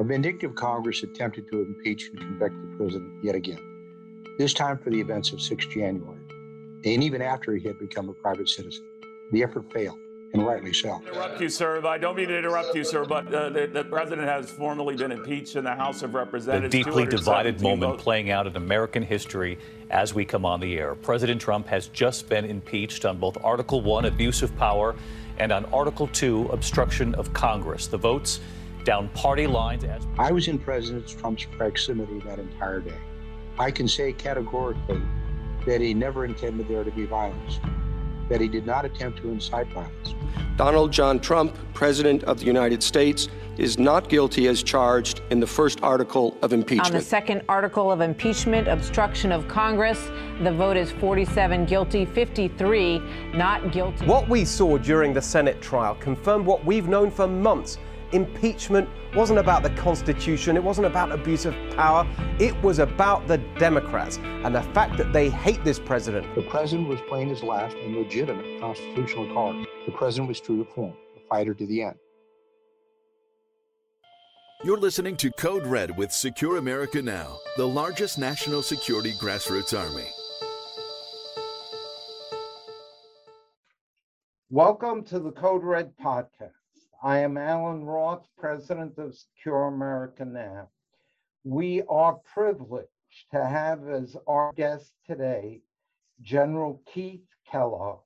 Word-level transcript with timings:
A 0.00 0.02
vindictive 0.02 0.54
Congress 0.54 1.02
attempted 1.02 1.46
to 1.50 1.60
impeach 1.60 2.08
and 2.08 2.18
convict 2.18 2.54
the 2.62 2.76
president 2.78 3.22
yet 3.22 3.34
again, 3.34 3.60
this 4.38 4.54
time 4.54 4.78
for 4.78 4.88
the 4.88 4.98
events 4.98 5.30
of 5.32 5.42
6 5.42 5.66
January, 5.66 6.22
and 6.86 7.04
even 7.04 7.20
after 7.20 7.54
he 7.54 7.68
had 7.68 7.78
become 7.78 8.08
a 8.08 8.14
private 8.14 8.48
citizen. 8.48 8.82
The 9.30 9.42
effort 9.42 9.70
failed, 9.70 9.98
and 10.32 10.46
rightly 10.46 10.72
so. 10.72 11.02
Interrupt 11.06 11.42
you, 11.42 11.50
sir. 11.50 11.86
I 11.86 11.98
don't 11.98 12.16
mean 12.16 12.28
to 12.28 12.38
interrupt 12.38 12.74
you, 12.74 12.82
sir, 12.82 13.04
but 13.04 13.26
uh, 13.26 13.50
the, 13.50 13.66
the, 13.66 13.84
president 13.84 14.26
has 14.26 14.50
formally 14.50 14.96
been 14.96 15.12
impeached 15.12 15.54
in 15.56 15.64
the 15.64 15.74
House 15.74 16.02
of 16.02 16.14
Representatives. 16.14 16.72
The 16.72 16.82
deeply 16.82 17.04
divided 17.04 17.60
moment 17.60 17.92
votes. 17.92 18.02
playing 18.02 18.30
out 18.30 18.46
in 18.46 18.56
American 18.56 19.02
history 19.02 19.58
as 19.90 20.14
we 20.14 20.24
come 20.24 20.46
on 20.46 20.60
the 20.60 20.78
air. 20.78 20.94
President 20.94 21.42
Trump 21.42 21.66
has 21.66 21.88
just 21.88 22.26
been 22.26 22.46
impeached 22.46 23.04
on 23.04 23.18
both 23.18 23.36
Article 23.44 23.82
1, 23.82 24.06
abuse 24.06 24.40
of 24.40 24.56
power, 24.56 24.96
and 25.36 25.52
on 25.52 25.66
Article 25.66 26.06
2, 26.06 26.48
obstruction 26.52 27.14
of 27.16 27.34
Congress. 27.34 27.86
The 27.86 27.98
votes 27.98 28.40
down 28.84 29.08
party 29.10 29.46
lines 29.46 29.84
as 29.84 30.06
I 30.18 30.32
was 30.32 30.48
in 30.48 30.58
President 30.58 31.06
Trump's 31.06 31.44
proximity 31.44 32.20
that 32.20 32.38
entire 32.38 32.80
day. 32.80 32.98
I 33.58 33.70
can 33.70 33.88
say 33.88 34.12
categorically 34.12 35.02
that 35.66 35.80
he 35.80 35.94
never 35.94 36.24
intended 36.24 36.68
there 36.68 36.84
to 36.84 36.90
be 36.90 37.04
violence, 37.04 37.60
that 38.28 38.40
he 38.40 38.48
did 38.48 38.66
not 38.66 38.84
attempt 38.84 39.18
to 39.22 39.28
incite 39.28 39.68
violence. 39.68 40.14
Donald 40.56 40.92
John 40.92 41.20
Trump, 41.20 41.56
President 41.74 42.24
of 42.24 42.38
the 42.40 42.46
United 42.46 42.82
States, 42.82 43.28
is 43.58 43.78
not 43.78 44.08
guilty 44.08 44.48
as 44.48 44.62
charged 44.62 45.20
in 45.30 45.38
the 45.38 45.46
first 45.46 45.82
article 45.82 46.36
of 46.40 46.52
impeachment. 46.54 46.86
On 46.86 46.96
the 46.96 47.04
second 47.04 47.42
article 47.48 47.92
of 47.92 48.00
impeachment, 48.00 48.68
obstruction 48.68 49.32
of 49.32 49.46
Congress, 49.48 50.10
the 50.42 50.52
vote 50.52 50.78
is 50.78 50.90
47 50.92 51.66
guilty, 51.66 52.06
53 52.06 52.98
not 53.34 53.70
guilty. 53.70 54.06
What 54.06 54.28
we 54.28 54.46
saw 54.46 54.78
during 54.78 55.12
the 55.12 55.20
Senate 55.20 55.60
trial 55.60 55.94
confirmed 55.96 56.46
what 56.46 56.64
we've 56.64 56.88
known 56.88 57.10
for 57.10 57.26
months 57.26 57.76
impeachment 58.12 58.88
wasn't 59.14 59.38
about 59.38 59.62
the 59.62 59.70
Constitution, 59.70 60.56
it 60.56 60.62
wasn't 60.62 60.86
about 60.86 61.12
abuse 61.12 61.44
of 61.44 61.54
power, 61.76 62.06
it 62.38 62.60
was 62.62 62.78
about 62.78 63.26
the 63.28 63.38
Democrats 63.58 64.18
and 64.18 64.54
the 64.54 64.62
fact 64.62 64.96
that 64.98 65.12
they 65.12 65.30
hate 65.30 65.62
this 65.64 65.78
president. 65.78 66.34
The 66.34 66.42
president 66.42 66.88
was 66.88 67.00
playing 67.08 67.28
his 67.28 67.42
last 67.42 67.76
and 67.76 67.96
legitimate 67.96 68.60
constitutional 68.60 69.32
card. 69.32 69.66
The 69.86 69.92
president 69.92 70.28
was 70.28 70.40
true 70.40 70.64
to 70.64 70.70
form, 70.70 70.94
a 71.16 71.20
fighter 71.28 71.54
to 71.54 71.66
the 71.66 71.82
end. 71.82 71.96
You're 74.62 74.78
listening 74.78 75.16
to 75.16 75.30
Code 75.32 75.66
Red 75.66 75.96
with 75.96 76.12
Secure 76.12 76.58
America 76.58 77.00
Now, 77.00 77.38
the 77.56 77.66
largest 77.66 78.18
national 78.18 78.60
security 78.62 79.12
grassroots 79.12 79.78
army. 79.78 80.06
Welcome 84.50 85.04
to 85.04 85.18
the 85.18 85.30
Code 85.30 85.64
Red 85.64 85.92
podcast. 85.96 86.59
I 87.02 87.20
am 87.20 87.38
Alan 87.38 87.86
Roth, 87.86 88.28
president 88.36 88.98
of 88.98 89.16
Secure 89.16 89.68
America 89.68 90.22
Now. 90.22 90.68
We 91.44 91.80
are 91.88 92.20
privileged 92.34 92.90
to 93.30 93.42
have 93.42 93.88
as 93.88 94.18
our 94.26 94.52
guest 94.52 94.92
today 95.06 95.62
General 96.20 96.82
Keith 96.92 97.24
Kellogg. 97.50 98.00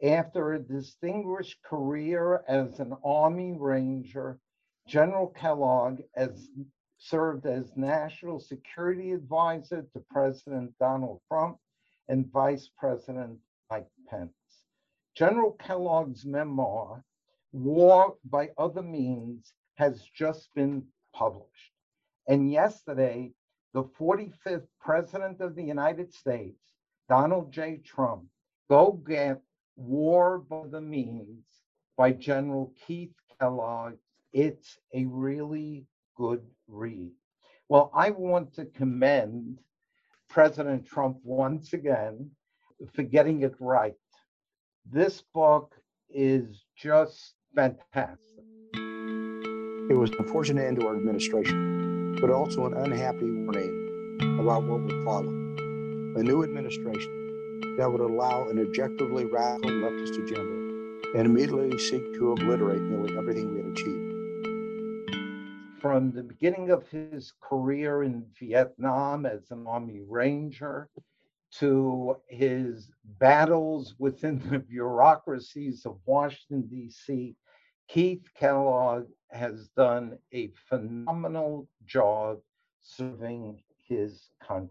After 0.00 0.52
a 0.52 0.60
distinguished 0.60 1.60
career 1.64 2.44
as 2.46 2.78
an 2.78 2.96
Army 3.04 3.56
Ranger, 3.58 4.38
General 4.86 5.26
Kellogg 5.30 6.00
has 6.14 6.50
served 6.98 7.46
as 7.46 7.76
National 7.76 8.38
Security 8.38 9.10
Advisor 9.10 9.82
to 9.92 10.04
President 10.08 10.72
Donald 10.78 11.20
Trump 11.26 11.58
and 12.08 12.30
Vice 12.30 12.70
President 12.78 13.40
Mike 13.72 13.90
Pence. 14.08 14.32
General 15.16 15.50
Kellogg's 15.54 16.24
memoir, 16.24 17.02
War 17.52 18.16
by 18.24 18.50
Other 18.56 18.82
Means 18.82 19.52
has 19.74 20.02
just 20.14 20.54
been 20.54 20.84
published. 21.12 21.72
And 22.28 22.50
yesterday, 22.50 23.32
the 23.74 23.84
45th 23.84 24.66
President 24.80 25.40
of 25.40 25.54
the 25.54 25.62
United 25.62 26.12
States, 26.12 26.60
Donald 27.08 27.52
J. 27.52 27.80
Trump, 27.84 28.24
go 28.68 28.92
get 28.92 29.40
War 29.76 30.38
by 30.38 30.66
the 30.70 30.80
Means 30.80 31.44
by 31.96 32.12
General 32.12 32.72
Keith 32.86 33.14
Kellogg. 33.38 33.94
It's 34.32 34.78
a 34.94 35.06
really 35.06 35.86
good 36.16 36.42
read. 36.68 37.10
Well, 37.68 37.90
I 37.94 38.10
want 38.10 38.54
to 38.54 38.66
commend 38.66 39.58
President 40.28 40.86
Trump 40.86 41.18
once 41.24 41.72
again 41.72 42.30
for 42.92 43.02
getting 43.02 43.42
it 43.42 43.54
right. 43.58 43.94
This 44.88 45.22
book 45.34 45.74
is 46.08 46.64
just 46.76 47.34
fantastic. 47.54 48.44
It 48.74 49.96
was 49.96 50.10
a 50.18 50.24
fortunate 50.24 50.66
end 50.66 50.80
to 50.80 50.86
our 50.86 50.96
administration, 50.96 52.16
but 52.20 52.30
also 52.30 52.66
an 52.66 52.74
unhappy 52.74 53.24
warning 53.24 54.38
about 54.40 54.62
what 54.64 54.80
would 54.82 55.04
follow. 55.04 55.28
A 56.16 56.22
new 56.22 56.42
administration 56.42 57.76
that 57.76 57.90
would 57.90 58.00
allow 58.00 58.48
an 58.48 58.58
objectively 58.60 59.24
radical 59.24 59.70
leftist 59.70 60.22
agenda 60.22 60.60
and 61.16 61.26
immediately 61.26 61.78
seek 61.78 62.14
to 62.14 62.32
obliterate 62.32 62.82
nearly 62.82 63.16
everything 63.16 63.52
we 63.52 63.60
had 63.60 63.72
achieved. 63.72 64.10
From 65.80 66.12
the 66.12 66.22
beginning 66.22 66.70
of 66.70 66.86
his 66.88 67.32
career 67.40 68.02
in 68.04 68.26
Vietnam 68.38 69.26
as 69.26 69.50
an 69.50 69.66
Army 69.66 70.02
Ranger 70.06 70.88
to 71.52 72.16
his 72.28 72.90
battles 73.18 73.94
within 73.98 74.40
the 74.50 74.58
bureaucracies 74.58 75.84
of 75.84 75.98
Washington, 76.06 76.68
D.C., 76.68 77.34
Keith 77.92 78.22
Kellogg 78.38 79.06
has 79.30 79.68
done 79.76 80.16
a 80.32 80.52
phenomenal 80.68 81.68
job 81.86 82.38
serving 82.80 83.60
his 83.88 84.28
country. 84.46 84.70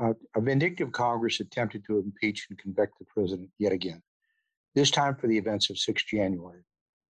Uh, 0.00 0.14
a 0.34 0.40
vindictive 0.40 0.90
Congress 0.92 1.40
attempted 1.40 1.84
to 1.84 1.98
impeach 1.98 2.46
and 2.48 2.58
convict 2.58 2.98
the 2.98 3.04
president 3.04 3.50
yet 3.58 3.72
again, 3.72 4.02
this 4.74 4.90
time 4.90 5.14
for 5.14 5.26
the 5.26 5.36
events 5.36 5.68
of 5.68 5.78
6 5.78 6.02
January, 6.04 6.62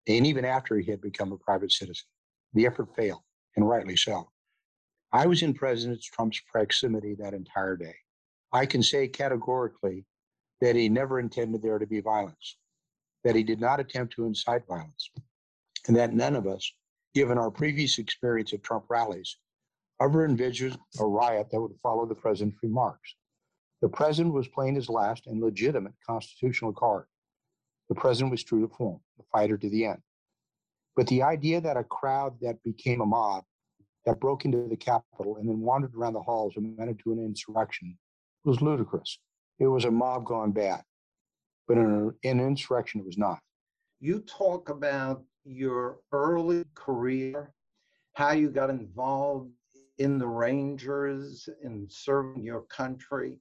and 0.06 0.24
even 0.24 0.44
after 0.44 0.78
he 0.78 0.88
had 0.88 1.00
become 1.00 1.32
a 1.32 1.38
private 1.38 1.72
citizen. 1.72 2.06
The 2.54 2.66
effort 2.66 2.94
failed, 2.94 3.22
and 3.56 3.68
rightly 3.68 3.96
so. 3.96 4.30
I 5.12 5.26
was 5.26 5.42
in 5.42 5.54
President 5.54 6.00
Trump's 6.02 6.40
proximity 6.52 7.16
that 7.18 7.34
entire 7.34 7.76
day. 7.76 7.96
I 8.52 8.64
can 8.64 8.84
say 8.84 9.08
categorically 9.08 10.04
that 10.60 10.76
he 10.76 10.88
never 10.88 11.18
intended 11.18 11.62
there 11.62 11.80
to 11.80 11.86
be 11.86 12.00
violence, 12.00 12.56
that 13.24 13.34
he 13.34 13.42
did 13.42 13.60
not 13.60 13.80
attempt 13.80 14.14
to 14.14 14.26
incite 14.26 14.66
violence, 14.68 15.10
and 15.86 15.96
that 15.96 16.14
none 16.14 16.36
of 16.36 16.46
us, 16.46 16.70
given 17.14 17.38
our 17.38 17.50
previous 17.50 17.98
experience 17.98 18.52
at 18.52 18.62
Trump 18.62 18.84
rallies, 18.88 19.36
ever 20.00 20.24
envisioned 20.24 20.78
a 21.00 21.06
riot 21.06 21.48
that 21.50 21.60
would 21.60 21.74
follow 21.82 22.06
the 22.06 22.14
president's 22.14 22.58
remarks. 22.62 23.14
The 23.82 23.88
president 23.88 24.34
was 24.34 24.48
playing 24.48 24.74
his 24.74 24.88
last 24.88 25.26
and 25.26 25.40
legitimate 25.40 25.94
constitutional 26.06 26.72
card. 26.72 27.06
The 27.88 27.94
president 27.94 28.30
was 28.30 28.44
true 28.44 28.60
to 28.66 28.74
form, 28.74 29.00
a 29.18 29.22
fighter 29.32 29.56
to 29.56 29.70
the 29.70 29.86
end. 29.86 29.98
But 30.96 31.06
the 31.06 31.22
idea 31.22 31.60
that 31.60 31.76
a 31.76 31.84
crowd 31.84 32.34
that 32.42 32.62
became 32.64 33.00
a 33.00 33.06
mob, 33.06 33.44
that 34.04 34.20
broke 34.20 34.44
into 34.44 34.66
the 34.68 34.76
Capitol 34.76 35.36
and 35.36 35.48
then 35.48 35.60
wandered 35.60 35.94
around 35.94 36.14
the 36.14 36.22
halls 36.22 36.54
went 36.56 36.90
into 36.90 37.12
an 37.12 37.18
insurrection 37.18 37.96
was 38.44 38.62
ludicrous. 38.62 39.18
It 39.58 39.66
was 39.66 39.84
a 39.84 39.90
mob 39.90 40.24
gone 40.24 40.52
bad, 40.52 40.82
but 41.68 41.76
in 41.76 42.14
an 42.24 42.40
insurrection, 42.40 43.00
it 43.00 43.06
was 43.06 43.18
not. 43.18 43.38
You 44.00 44.20
talk 44.20 44.70
about 44.70 45.22
your 45.44 45.98
early 46.12 46.64
career, 46.74 47.52
how 48.14 48.32
you 48.32 48.48
got 48.48 48.70
involved 48.70 49.50
in 49.98 50.18
the 50.18 50.26
Rangers 50.26 51.48
and 51.62 51.90
serving 51.90 52.42
your 52.42 52.62
country. 52.62 53.38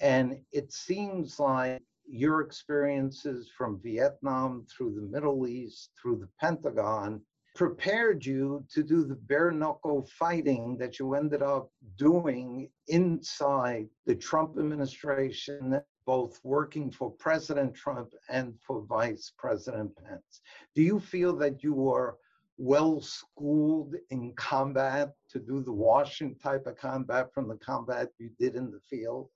And 0.00 0.38
it 0.52 0.72
seems 0.72 1.38
like 1.38 1.82
your 2.04 2.40
experiences 2.42 3.50
from 3.56 3.80
Vietnam 3.82 4.66
through 4.70 4.94
the 4.94 5.02
Middle 5.02 5.46
East, 5.46 5.90
through 6.00 6.18
the 6.18 6.28
Pentagon, 6.40 7.22
prepared 7.54 8.24
you 8.24 8.64
to 8.72 8.82
do 8.82 9.04
the 9.04 9.14
bare 9.14 9.50
knuckle 9.50 10.08
fighting 10.18 10.76
that 10.78 10.98
you 10.98 11.14
ended 11.14 11.42
up 11.42 11.70
doing 11.96 12.68
inside 12.88 13.86
the 14.06 14.14
Trump 14.14 14.58
administration, 14.58 15.80
both 16.06 16.40
working 16.42 16.90
for 16.90 17.10
President 17.10 17.74
Trump 17.74 18.12
and 18.28 18.54
for 18.60 18.82
Vice 18.82 19.32
President 19.36 19.90
Pence. 19.96 20.40
Do 20.74 20.82
you 20.82 21.00
feel 21.00 21.36
that 21.36 21.62
you 21.62 21.74
were 21.74 22.16
well 22.58 23.00
schooled 23.00 23.94
in 24.10 24.32
combat 24.34 25.14
to 25.30 25.38
do 25.38 25.62
the 25.62 25.72
Washington 25.72 26.38
type 26.38 26.66
of 26.66 26.76
combat 26.76 27.32
from 27.32 27.48
the 27.48 27.56
combat 27.56 28.08
you 28.18 28.30
did 28.38 28.56
in 28.56 28.70
the 28.70 28.80
field? 28.80 29.28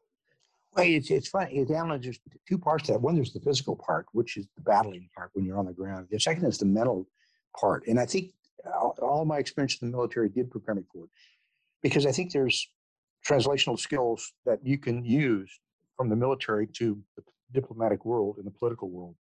Well, 0.74 0.84
it's, 0.86 1.10
it's 1.10 1.28
funny. 1.28 1.64
Alan, 1.74 2.00
there's 2.00 2.20
two 2.46 2.58
parts 2.58 2.86
to 2.86 2.92
that. 2.92 3.00
One, 3.00 3.14
there's 3.14 3.32
the 3.32 3.40
physical 3.40 3.76
part, 3.76 4.06
which 4.12 4.36
is 4.36 4.46
the 4.56 4.62
battling 4.62 5.08
part 5.16 5.30
when 5.32 5.44
you're 5.44 5.58
on 5.58 5.66
the 5.66 5.72
ground. 5.72 6.08
The 6.10 6.20
second 6.20 6.44
is 6.44 6.58
the 6.58 6.66
mental 6.66 7.06
part. 7.58 7.86
And 7.86 7.98
I 7.98 8.04
think 8.04 8.32
all 9.00 9.24
my 9.24 9.38
experience 9.38 9.78
in 9.80 9.90
the 9.90 9.96
military 9.96 10.28
did 10.28 10.50
prepare 10.50 10.74
me 10.74 10.82
for 10.92 11.04
it 11.04 11.10
because 11.82 12.04
I 12.04 12.12
think 12.12 12.32
there's 12.32 12.68
translational 13.26 13.78
skills 13.78 14.32
that 14.44 14.60
you 14.64 14.78
can 14.78 15.04
use 15.04 15.60
from 15.96 16.08
the 16.08 16.16
military 16.16 16.66
to 16.78 16.98
the 17.16 17.22
diplomatic 17.52 18.04
world 18.04 18.36
and 18.38 18.46
the 18.46 18.50
political 18.50 18.90
world. 18.90 19.14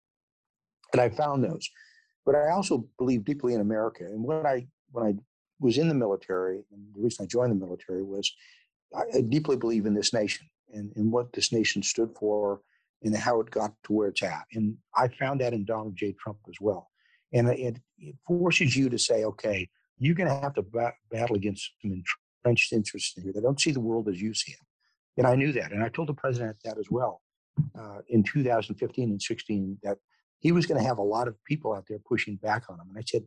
And 0.92 1.00
I 1.00 1.08
found 1.08 1.44
those. 1.44 1.68
But 2.24 2.34
I 2.34 2.50
also 2.50 2.86
believe 2.98 3.24
deeply 3.24 3.54
in 3.54 3.60
America. 3.60 4.04
And 4.04 4.24
when 4.24 4.46
I 4.46 4.66
when 4.92 5.06
I 5.06 5.14
was 5.60 5.78
in 5.78 5.88
the 5.88 5.94
military, 5.94 6.62
and 6.72 6.94
the 6.94 7.00
reason 7.00 7.24
I 7.24 7.26
joined 7.26 7.52
the 7.52 7.66
military 7.66 8.02
was 8.02 8.32
I, 8.94 9.20
deeply 9.22 9.56
believe 9.56 9.86
in 9.86 9.94
this 9.94 10.12
nation 10.12 10.46
and, 10.72 10.92
and 10.96 11.10
what 11.10 11.32
this 11.32 11.52
nation 11.52 11.82
stood 11.82 12.10
for 12.18 12.60
and 13.02 13.16
how 13.16 13.40
it 13.40 13.50
got 13.50 13.72
to 13.84 13.92
where 13.92 14.08
it's 14.08 14.22
at. 14.22 14.44
And 14.52 14.76
I 14.96 15.08
found 15.08 15.40
that 15.40 15.52
in 15.52 15.64
Donald 15.64 15.96
J. 15.96 16.12
Trump 16.12 16.38
as 16.48 16.54
well. 16.60 16.90
And 17.32 17.48
it, 17.48 17.78
it 17.98 18.16
forces 18.26 18.76
you 18.76 18.88
to 18.88 18.98
say, 18.98 19.24
okay, 19.24 19.68
you're 19.98 20.14
going 20.14 20.28
to 20.28 20.40
have 20.40 20.54
to 20.54 20.62
ba- 20.62 20.94
battle 21.10 21.36
against 21.36 21.72
some 21.82 22.02
entrenched 22.44 22.72
interests 22.72 23.14
here. 23.20 23.32
They 23.34 23.40
don't 23.40 23.60
see 23.60 23.72
the 23.72 23.80
world 23.80 24.08
as 24.08 24.20
you 24.20 24.32
see 24.32 24.52
it. 24.52 24.58
And 25.16 25.26
I 25.26 25.34
knew 25.34 25.52
that. 25.52 25.72
And 25.72 25.82
I 25.82 25.88
told 25.88 26.08
the 26.08 26.14
president 26.14 26.56
that 26.64 26.78
as 26.78 26.90
well 26.90 27.22
uh, 27.78 27.98
in 28.08 28.22
2015 28.22 29.10
and 29.10 29.22
16 29.22 29.78
that 29.82 29.98
he 30.40 30.52
was 30.52 30.66
going 30.66 30.80
to 30.80 30.86
have 30.86 30.98
a 30.98 31.02
lot 31.02 31.28
of 31.28 31.42
people 31.44 31.72
out 31.72 31.84
there 31.88 31.98
pushing 32.06 32.36
back 32.36 32.64
on 32.68 32.76
him. 32.80 32.86
And 32.88 32.98
I 32.98 33.02
said, 33.06 33.22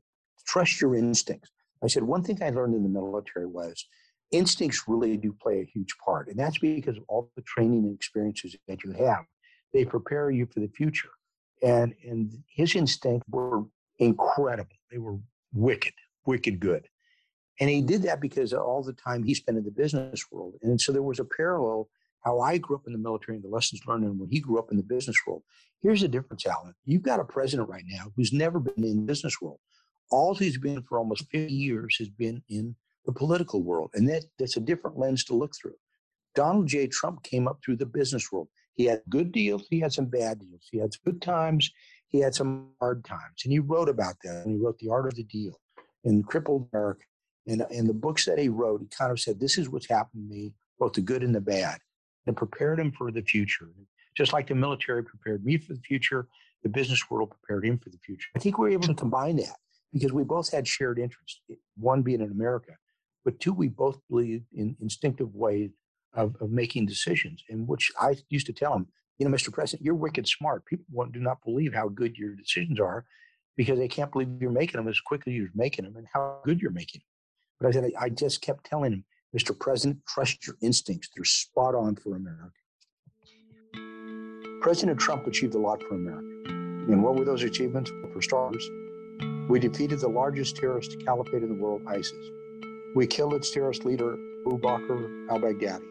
trust 0.46 0.82
your 0.82 0.96
instincts. 0.96 1.52
I 1.84 1.88
said, 1.88 2.04
one 2.04 2.24
thing 2.24 2.42
I 2.42 2.50
learned 2.50 2.76
in 2.76 2.84
the 2.84 2.90
military 2.90 3.46
was 3.46 3.86
instincts 4.32 4.84
really 4.88 5.16
do 5.18 5.34
play 5.34 5.62
a 5.62 5.66
huge 5.66 5.96
part. 6.04 6.28
And 6.28 6.38
that's 6.38 6.58
because 6.58 6.98
of 6.98 7.04
all 7.08 7.32
the 7.36 7.42
training 7.44 7.86
and 7.86 7.96
experiences 7.96 8.56
that 8.68 8.84
you 8.84 8.92
have. 8.94 9.26
They 9.74 9.86
prepare 9.86 10.32
you 10.32 10.48
for 10.48 10.60
the 10.60 10.70
future. 10.70 11.10
And, 11.64 11.94
and 12.04 12.32
his 12.48 12.76
instincts 12.76 13.26
were 13.30 13.64
incredible. 14.00 14.76
They 14.92 14.98
were 14.98 15.18
wicked, 15.54 15.94
wicked 16.26 16.60
good. 16.60 16.88
And 17.60 17.70
he 17.70 17.82
did 17.82 18.04
that 18.04 18.22
because 18.22 18.54
all 18.54 18.84
the 18.84 18.94
time 18.94 19.24
he 19.24 19.34
spent 19.34 19.58
in 19.58 19.64
the 19.64 19.72
business 19.72 20.26
world. 20.32 20.56
And 20.62 20.80
so 20.80 20.92
there 20.92 21.02
was 21.02 21.20
a 21.20 21.26
parallel 21.26 21.90
how 22.24 22.40
I 22.40 22.58
grew 22.58 22.76
up 22.76 22.88
in 22.88 22.94
the 22.94 23.00
military 23.00 23.38
and 23.38 23.44
the 23.44 23.50
lessons 23.50 23.82
learned 23.88 24.04
and 24.04 24.20
when 24.20 24.30
he 24.30 24.40
grew 24.40 24.60
up 24.60 24.70
in 24.70 24.78
the 24.78 24.84
business 24.84 25.16
world. 25.26 25.44
Here's 25.82 26.02
the 26.02 26.08
difference, 26.08 26.46
Alan. 26.46 26.74
You've 26.84 27.04
got 27.04 27.20
a 27.20 27.24
president 27.24 27.70
right 27.70 27.86
now 27.88 28.12
who's 28.16 28.34
never 28.34 28.60
been 28.60 28.84
in 28.84 28.98
the 28.98 29.02
business 29.04 29.40
world. 29.42 29.60
All 30.12 30.36
he's 30.36 30.58
been 30.58 30.82
for 30.84 30.98
almost 30.98 31.30
50 31.32 31.54
years 31.54 31.96
has 32.00 32.10
been 32.10 32.44
in 32.50 32.76
the 33.06 33.12
political 33.14 33.64
world. 33.64 33.92
And 33.94 34.10
that, 34.10 34.26
that's 34.38 34.58
a 34.58 34.62
different 34.62 34.98
lens 34.98 35.24
to 35.26 35.36
look 35.36 35.54
through. 35.56 35.76
Donald 36.36 36.68
J. 36.68 36.88
Trump 36.88 37.24
came 37.24 37.48
up 37.48 37.60
through 37.64 37.78
the 37.78 37.86
business 37.86 38.32
world. 38.32 38.48
He 38.76 38.86
had 38.86 39.02
good 39.10 39.32
deals, 39.32 39.66
he 39.70 39.80
had 39.80 39.94
some 39.94 40.06
bad 40.06 40.40
deals. 40.40 40.68
He 40.72 40.78
had 40.78 40.92
good 41.04 41.22
times, 41.22 41.72
he 42.10 42.20
had 42.20 42.36
some 42.36 42.70
hard 42.80 43.04
times. 43.04 43.42
And 43.44 43.52
he 43.52 43.60
wrote 43.60 43.90
about 43.90 44.16
that. 44.24 44.44
And 44.46 44.52
he 44.52 44.58
wrote 44.58 44.78
The 44.80 44.90
Art 44.90 45.08
of 45.08 45.16
the 45.16 45.24
Deal 45.24 45.60
and 46.06 46.26
Crippled 46.26 46.70
America. 46.72 47.04
And 47.48 47.66
in 47.72 47.88
the 47.88 47.94
books 47.94 48.26
that 48.26 48.38
he 48.38 48.50
wrote, 48.50 48.82
he 48.82 48.88
kind 48.88 49.12
of 49.12 49.20
said, 49.20 49.40
This 49.40 49.58
is 49.58 49.70
what's 49.70 49.90
happened 49.90 50.30
to 50.30 50.36
me, 50.36 50.54
both 50.80 50.94
the 50.94 51.02
good 51.02 51.24
and 51.24 51.34
the 51.34 51.42
bad, 51.42 51.80
and 52.26 52.36
prepared 52.36 52.80
him 52.80 52.92
for 52.92 53.12
the 53.12 53.22
future. 53.22 53.70
Just 54.16 54.34
like 54.34 54.48
the 54.48 54.56
military 54.56 55.04
prepared 55.04 55.46
me 55.46 55.58
for 55.58 55.74
the 55.74 55.80
future, 55.80 56.28
the 56.64 56.70
business 56.70 57.10
world 57.10 57.32
prepared 57.32 57.66
him 57.66 57.78
for 57.78 57.90
the 57.90 58.00
future. 58.00 58.28
I 58.36 58.40
think 58.40 58.58
we 58.58 58.68
are 58.68 58.74
able 58.74 58.88
to 58.88 58.94
combine 58.94 59.38
that 59.38 59.56
because 59.94 60.12
we 60.12 60.24
both 60.24 60.52
had 60.52 60.68
shared 60.68 61.00
interests, 61.00 61.42
one 61.78 62.02
being 62.02 62.22
in 62.22 62.32
America, 62.32 62.74
but 63.24 63.40
two, 63.40 63.54
we 63.54 63.68
both 63.68 64.00
believed 64.10 64.46
in 64.54 64.76
instinctive 64.82 65.34
ways 65.34 65.72
of, 66.14 66.36
of 66.42 66.50
making 66.50 66.86
decisions, 66.86 67.44
in 67.50 67.68
which 67.68 67.92
I 68.00 68.16
used 68.30 68.48
to 68.48 68.54
tell 68.54 68.74
him, 68.74 68.88
you 69.18 69.28
know, 69.28 69.36
Mr. 69.36 69.52
President, 69.52 69.86
you're 69.86 69.96
wicked 69.96 70.28
smart. 70.28 70.66
People 70.66 71.06
do 71.08 71.20
not 71.20 71.44
believe 71.44 71.74
how 71.74 71.90
good 71.90 72.18
your 72.18 72.36
decisions 72.36 72.80
are 72.80 73.06
because 73.56 73.80
they 73.80 73.88
can't 73.88 74.12
believe 74.12 74.30
you're 74.40 74.52
making 74.52 74.78
them 74.78 74.88
as 74.88 75.00
quickly 75.00 75.34
as 75.34 75.38
you're 75.38 75.50
making 75.56 75.86
them 75.86 75.96
and 75.96 76.08
how 76.14 76.40
good 76.46 76.62
you're 76.62 76.72
making 76.72 77.00
them. 77.00 77.17
But 77.60 77.68
I 77.68 77.72
said, 77.72 77.92
I 78.00 78.10
just 78.10 78.42
kept 78.42 78.66
telling 78.66 78.94
him, 78.94 79.04
Mr. 79.36 79.58
President, 79.58 80.00
trust 80.08 80.46
your 80.46 80.56
instincts. 80.62 81.10
They're 81.16 81.26
spot 81.26 81.76
on 81.76 81.96
for 81.96 82.16
America. 82.16 82.52
President 84.62 85.00
Trump 85.00 85.28
achieved 85.28 85.56
a 85.56 85.60
lot 85.60 85.82
for 85.84 85.96
America. 85.96 86.28
And 86.92 87.04
what 87.04 87.16
were 87.16 87.26
those 87.26 87.44
achievements? 87.44 87.92
For 88.14 88.22
starters, 88.22 88.68
we 89.50 89.60
defeated 89.60 90.00
the 90.00 90.08
largest 90.08 90.56
terrorist 90.56 90.96
caliphate 91.04 91.44
in 91.44 91.50
the 91.50 91.62
world, 91.62 91.82
ISIS. 91.88 92.14
We 92.96 93.06
killed 93.06 93.34
its 93.34 93.52
terrorist 93.52 93.86
leader, 93.86 94.14
Abu 94.46 94.60
Bakr 94.60 95.30
al 95.30 95.40
Baghdadi. 95.40 95.84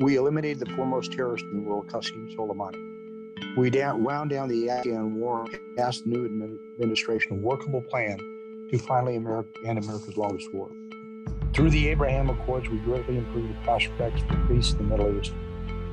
We 0.00 0.16
eliminated 0.16 0.60
the 0.60 0.74
foremost 0.74 1.12
terrorist 1.12 1.44
in 1.44 1.62
the 1.62 1.68
world, 1.68 1.88
Qasem 1.88 2.34
Soleimani. 2.36 3.56
We 3.56 3.70
down, 3.70 4.02
wound 4.02 4.30
down 4.30 4.48
the 4.48 4.70
Afghan 4.70 5.14
war 5.14 5.44
and 5.44 5.78
asked 5.78 6.04
the 6.04 6.10
new 6.10 6.26
administration 6.74 7.32
a 7.32 7.34
workable 7.36 7.82
plan 7.82 8.18
to 8.70 8.78
finally 8.78 9.16
America, 9.16 9.48
end 9.64 9.78
America's 9.78 10.16
longest 10.16 10.52
war. 10.52 10.70
Through 11.52 11.70
the 11.70 11.88
Abraham 11.88 12.28
Accords, 12.28 12.68
we 12.68 12.78
greatly 12.78 13.16
improved 13.16 13.50
the 13.50 13.64
prospects 13.64 14.22
for 14.22 14.36
peace 14.48 14.72
in 14.72 14.78
the 14.78 14.84
Middle 14.84 15.18
East, 15.18 15.32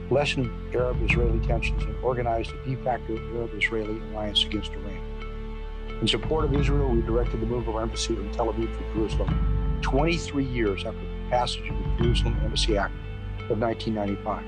lessened 0.10 0.52
Arab 0.76 1.02
Israeli 1.04 1.40
tensions, 1.46 1.84
and 1.84 1.96
organized 2.04 2.52
a 2.52 2.70
de 2.70 2.76
facto 2.84 3.16
Arab 3.36 3.52
Israeli 3.54 4.00
alliance 4.10 4.44
against 4.44 4.72
Iran. 4.72 6.00
In 6.02 6.08
support 6.08 6.44
of 6.46 6.54
Israel, 6.54 6.90
we 6.90 7.02
directed 7.02 7.40
the 7.40 7.46
move 7.46 7.68
of 7.68 7.76
our 7.76 7.84
embassy 7.84 8.16
from 8.16 8.32
Tel 8.32 8.52
Aviv 8.52 8.78
to 8.78 8.94
Jerusalem 8.94 9.80
23 9.82 10.44
years 10.44 10.86
after 10.86 11.00
the 11.00 11.30
passage 11.30 11.70
of 11.70 11.78
the 11.78 12.04
Jerusalem 12.04 12.40
Embassy 12.44 12.78
Act 12.78 12.94
of 13.50 13.60
1995. 13.60 14.44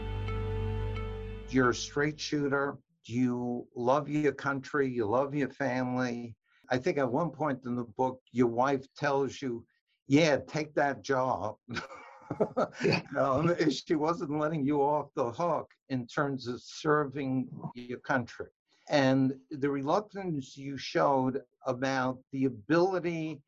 You're 1.49 1.69
a 1.69 1.75
straight 1.75 2.19
shooter. 2.19 2.77
You 3.05 3.67
love 3.75 4.09
your 4.09 4.33
country. 4.33 4.89
You 4.89 5.05
love 5.05 5.35
your 5.35 5.49
family. 5.49 6.35
I 6.69 6.77
think 6.77 6.97
at 6.97 7.11
one 7.11 7.29
point 7.29 7.59
in 7.65 7.75
the 7.75 7.83
book, 7.83 8.19
your 8.31 8.47
wife 8.47 8.85
tells 8.95 9.41
you, 9.41 9.65
yeah, 10.07 10.37
take 10.47 10.73
that 10.75 11.03
job. 11.03 11.55
um, 13.17 13.55
she 13.69 13.95
wasn't 13.95 14.39
letting 14.39 14.65
you 14.65 14.81
off 14.81 15.07
the 15.15 15.31
hook 15.31 15.69
in 15.89 16.07
terms 16.07 16.47
of 16.47 16.61
serving 16.61 17.47
your 17.75 17.99
country. 17.99 18.47
And 18.89 19.33
the 19.49 19.69
reluctance 19.69 20.55
you 20.55 20.77
showed 20.77 21.41
about 21.65 22.19
the 22.31 22.45
ability 22.45 23.41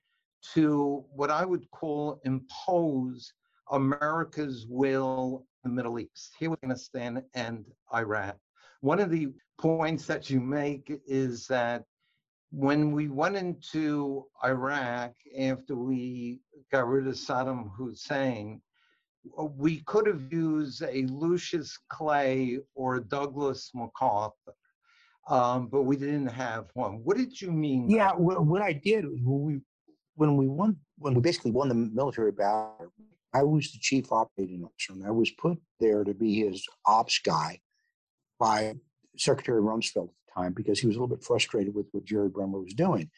to 0.54 1.06
what 1.14 1.30
I 1.30 1.46
would 1.46 1.70
call 1.72 2.20
impose 2.24 3.34
America's 3.72 4.66
will 4.68 5.46
in 5.64 5.72
the 5.72 5.76
Middle 5.76 6.00
East, 6.00 6.34
here 6.40 6.52
Afghanistan 6.54 7.24
and 7.34 7.66
Iraq. 7.94 8.38
One 8.82 9.00
of 9.00 9.12
the 9.12 9.30
points 9.60 10.06
that 10.06 10.30
you 10.30 10.40
make 10.40 10.92
is 11.08 11.48
that 11.48 11.84
when 12.52 12.92
we 12.92 13.10
went 13.10 13.36
into 13.36 14.26
Iraq 14.44 15.14
after 15.38 15.76
we 15.76 16.40
got 16.72 16.88
rid 16.88 17.08
of 17.08 17.16
Saddam 17.16 17.70
Hussein, 17.76 18.62
we 19.58 19.82
could 19.82 20.08
have 20.08 20.32
used 20.32 20.82
a 20.84 21.04
Lucius 21.08 21.78
Clay 21.90 22.60
or 22.76 22.96
a 22.96 23.04
Douglas 23.04 23.72
MacArthur, 23.76 24.54
um, 25.30 25.68
but 25.68 25.84
we 25.84 25.98
didn't 25.98 26.28
have 26.28 26.68
one. 26.74 27.02
What 27.04 27.18
did 27.18 27.40
you 27.40 27.52
mean? 27.52 27.90
Yeah, 27.90 28.14
well, 28.18 28.44
what 28.44 28.62
I 28.62 28.74
did 28.74 29.06
when 29.06 29.42
we 29.42 29.60
when 30.16 30.38
we 30.38 30.48
won 30.48 30.78
when 30.98 31.14
we 31.14 31.22
basically 31.22 31.52
won 31.52 31.68
the 31.68 31.76
military 31.76 32.32
battle, 32.32 32.94
I 33.34 33.44
was 33.44 33.72
the 33.72 33.80
chief 33.80 34.12
operating 34.12 34.64
officer, 34.64 34.94
and 34.94 35.06
I 35.06 35.12
was 35.12 35.30
put 35.32 35.58
there 35.80 36.06
to 36.06 36.14
be 36.14 36.40
his 36.40 36.66
ops 36.86 37.20
guy 37.20 37.60
by 38.40 38.76
Secretary 39.18 39.62
Rumsfeld 39.62 40.10
time 40.38 40.54
because 40.54 40.80
he 40.80 40.88
was 40.88 40.96
a 40.96 41.00
little 41.00 41.16
bit 41.16 41.24
frustrated 41.24 41.74
with 41.74 41.88
what 41.92 42.06
Jerry 42.06 42.30
Bremer 42.30 42.60
was 42.60 42.74
doing. 42.74 43.10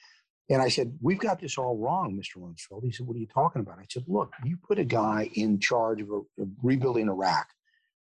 And 0.50 0.62
I 0.62 0.70
said, 0.70 0.98
We've 1.02 1.20
got 1.20 1.40
this 1.40 1.58
all 1.58 1.78
wrong, 1.78 2.20
Mr. 2.20 2.42
Rumsfeld. 2.42 2.84
He 2.84 2.92
said, 2.92 3.06
What 3.06 3.16
are 3.16 3.20
you 3.20 3.28
talking 3.28 3.62
about? 3.62 3.80
I 3.80 3.86
said, 3.90 4.04
Look, 4.08 4.34
you 4.44 4.58
put 4.58 4.80
a 4.80 4.86
guy 4.86 5.30
in 5.36 5.60
charge 5.60 6.02
of, 6.02 6.10
of 6.10 6.48
rebuilding 6.64 7.10
Iraq 7.10 7.48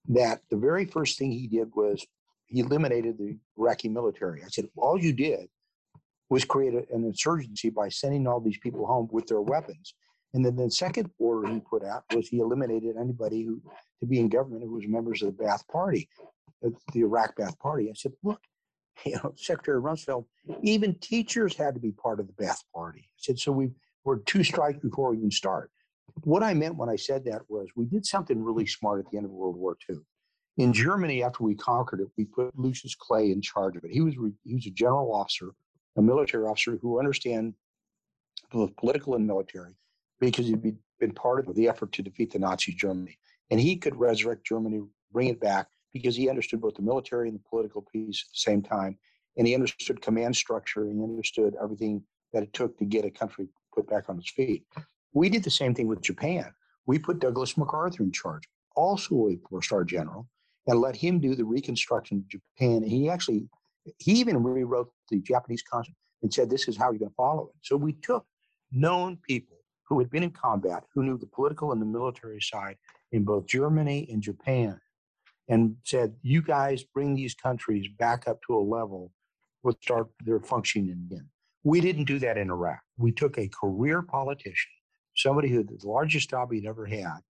that 0.08 0.40
the 0.50 0.56
very 0.56 0.84
first 0.84 1.18
thing 1.18 1.32
he 1.32 1.46
did 1.46 1.70
was 1.74 2.04
he 2.46 2.60
eliminated 2.60 3.16
the 3.16 3.38
Iraqi 3.56 3.88
military. 3.88 4.42
I 4.44 4.48
said, 4.48 4.68
All 4.76 4.98
you 4.98 5.12
did 5.12 5.48
was 6.28 6.44
create 6.44 6.74
a, 6.74 6.84
an 6.94 7.04
insurgency 7.04 7.70
by 7.70 7.88
sending 7.88 8.26
all 8.26 8.40
these 8.40 8.58
people 8.58 8.86
home 8.86 9.08
with 9.10 9.26
their 9.26 9.40
weapons. 9.40 9.94
And 10.34 10.44
then 10.44 10.56
the 10.56 10.70
second 10.70 11.10
order 11.18 11.48
he 11.48 11.60
put 11.60 11.84
out 11.84 12.02
was 12.14 12.28
he 12.28 12.40
eliminated 12.40 12.96
anybody 12.96 13.44
who 13.44 13.62
to 14.00 14.06
be 14.06 14.18
in 14.18 14.28
government 14.28 14.64
who 14.64 14.72
was 14.72 14.86
members 14.86 15.22
of 15.22 15.36
the 15.36 15.44
Ba'ath 15.44 15.66
Party, 15.68 16.08
the 16.60 17.00
Iraq 17.00 17.36
Ba'ath 17.36 17.58
Party. 17.58 17.88
I 17.88 17.94
said, 17.94 18.12
look, 18.22 18.40
you 19.06 19.12
know, 19.12 19.32
Secretary 19.36 19.80
Rumsfeld, 19.80 20.24
even 20.62 20.94
teachers 21.00 21.56
had 21.56 21.74
to 21.74 21.80
be 21.80 21.92
part 21.92 22.20
of 22.20 22.26
the 22.26 22.32
Ba'ath 22.32 22.62
Party. 22.74 23.00
I 23.00 23.16
said, 23.16 23.38
so 23.38 23.52
we 23.52 23.70
were 24.04 24.18
two 24.18 24.44
strikes 24.44 24.78
before 24.78 25.10
we 25.10 25.18
even 25.18 25.30
start. 25.30 25.70
What 26.22 26.42
I 26.42 26.54
meant 26.54 26.76
when 26.76 26.88
I 26.88 26.96
said 26.96 27.24
that 27.24 27.42
was 27.48 27.68
we 27.74 27.86
did 27.86 28.06
something 28.06 28.42
really 28.42 28.66
smart 28.66 29.04
at 29.04 29.10
the 29.10 29.16
end 29.16 29.26
of 29.26 29.32
World 29.32 29.56
War 29.56 29.76
II. 29.88 29.96
In 30.56 30.72
Germany, 30.72 31.24
after 31.24 31.42
we 31.42 31.56
conquered 31.56 32.00
it, 32.00 32.08
we 32.16 32.24
put 32.24 32.56
Lucius 32.56 32.94
Clay 32.94 33.32
in 33.32 33.40
charge 33.40 33.76
of 33.76 33.84
it. 33.84 33.90
He 33.90 34.00
was 34.00 34.14
he 34.44 34.54
was 34.54 34.66
a 34.66 34.70
general 34.70 35.12
officer, 35.12 35.50
a 35.96 36.02
military 36.02 36.44
officer 36.44 36.78
who 36.80 37.00
understand 37.00 37.54
both 38.52 38.76
political 38.76 39.16
and 39.16 39.26
military, 39.26 39.72
because 40.20 40.46
he'd 40.46 40.76
been 41.00 41.12
part 41.12 41.48
of 41.48 41.54
the 41.56 41.68
effort 41.68 41.90
to 41.92 42.02
defeat 42.02 42.32
the 42.32 42.38
Nazi 42.38 42.72
Germany, 42.72 43.18
and 43.50 43.58
he 43.58 43.76
could 43.76 43.96
resurrect 43.96 44.46
Germany, 44.46 44.82
bring 45.10 45.28
it 45.28 45.40
back, 45.40 45.66
because 45.94 46.14
he 46.14 46.28
understood 46.28 46.60
both 46.60 46.74
the 46.74 46.82
military 46.82 47.28
and 47.28 47.38
the 47.38 47.48
political 47.48 47.80
piece 47.80 48.22
at 48.26 48.32
the 48.32 48.50
same 48.50 48.60
time. 48.60 48.98
And 49.38 49.46
he 49.46 49.54
understood 49.54 50.02
command 50.02 50.36
structure 50.36 50.84
and 50.84 50.98
he 50.98 51.02
understood 51.02 51.54
everything 51.62 52.02
that 52.34 52.42
it 52.42 52.52
took 52.52 52.76
to 52.78 52.84
get 52.84 53.06
a 53.06 53.10
country 53.10 53.48
put 53.74 53.88
back 53.88 54.10
on 54.10 54.18
its 54.18 54.30
feet. 54.30 54.64
We 55.14 55.28
did 55.30 55.44
the 55.44 55.50
same 55.50 55.74
thing 55.74 55.86
with 55.86 56.02
Japan. 56.02 56.52
We 56.86 56.98
put 56.98 57.20
Douglas 57.20 57.56
MacArthur 57.56 58.02
in 58.02 58.12
charge, 58.12 58.42
also 58.76 59.28
a 59.28 59.38
four-star 59.48 59.84
general, 59.84 60.28
and 60.66 60.80
let 60.80 60.96
him 60.96 61.20
do 61.20 61.34
the 61.34 61.44
reconstruction 61.44 62.18
of 62.18 62.28
Japan. 62.28 62.82
And 62.82 62.90
he 62.90 63.08
actually, 63.08 63.48
he 63.98 64.12
even 64.12 64.42
rewrote 64.42 64.90
the 65.10 65.20
Japanese 65.20 65.62
constitution 65.62 65.96
and 66.22 66.34
said, 66.34 66.50
this 66.50 66.68
is 66.68 66.76
how 66.76 66.90
you're 66.90 66.98
going 66.98 67.10
to 67.10 67.14
follow 67.14 67.44
it. 67.44 67.54
So 67.62 67.76
we 67.76 67.92
took 67.92 68.26
known 68.72 69.18
people 69.28 69.58
who 69.88 69.98
had 69.98 70.10
been 70.10 70.22
in 70.22 70.30
combat, 70.30 70.84
who 70.92 71.04
knew 71.04 71.18
the 71.18 71.26
political 71.26 71.72
and 71.72 71.80
the 71.80 71.86
military 71.86 72.40
side 72.40 72.76
in 73.12 73.24
both 73.24 73.46
Germany 73.46 74.08
and 74.10 74.22
Japan, 74.22 74.80
and 75.48 75.76
said, 75.84 76.14
You 76.22 76.42
guys 76.42 76.82
bring 76.82 77.14
these 77.14 77.34
countries 77.34 77.86
back 77.98 78.26
up 78.28 78.40
to 78.46 78.56
a 78.56 78.60
level 78.60 79.12
where 79.62 79.74
start 79.80 80.08
their 80.24 80.40
functioning 80.40 81.08
again. 81.10 81.28
We 81.62 81.80
didn't 81.80 82.04
do 82.04 82.18
that 82.18 82.36
in 82.36 82.50
Iraq. 82.50 82.80
We 82.98 83.12
took 83.12 83.38
a 83.38 83.48
career 83.48 84.02
politician, 84.02 84.70
somebody 85.16 85.48
who 85.48 85.62
the 85.62 85.78
largest 85.82 86.30
job 86.30 86.52
he'd 86.52 86.66
ever 86.66 86.84
had, 86.84 87.20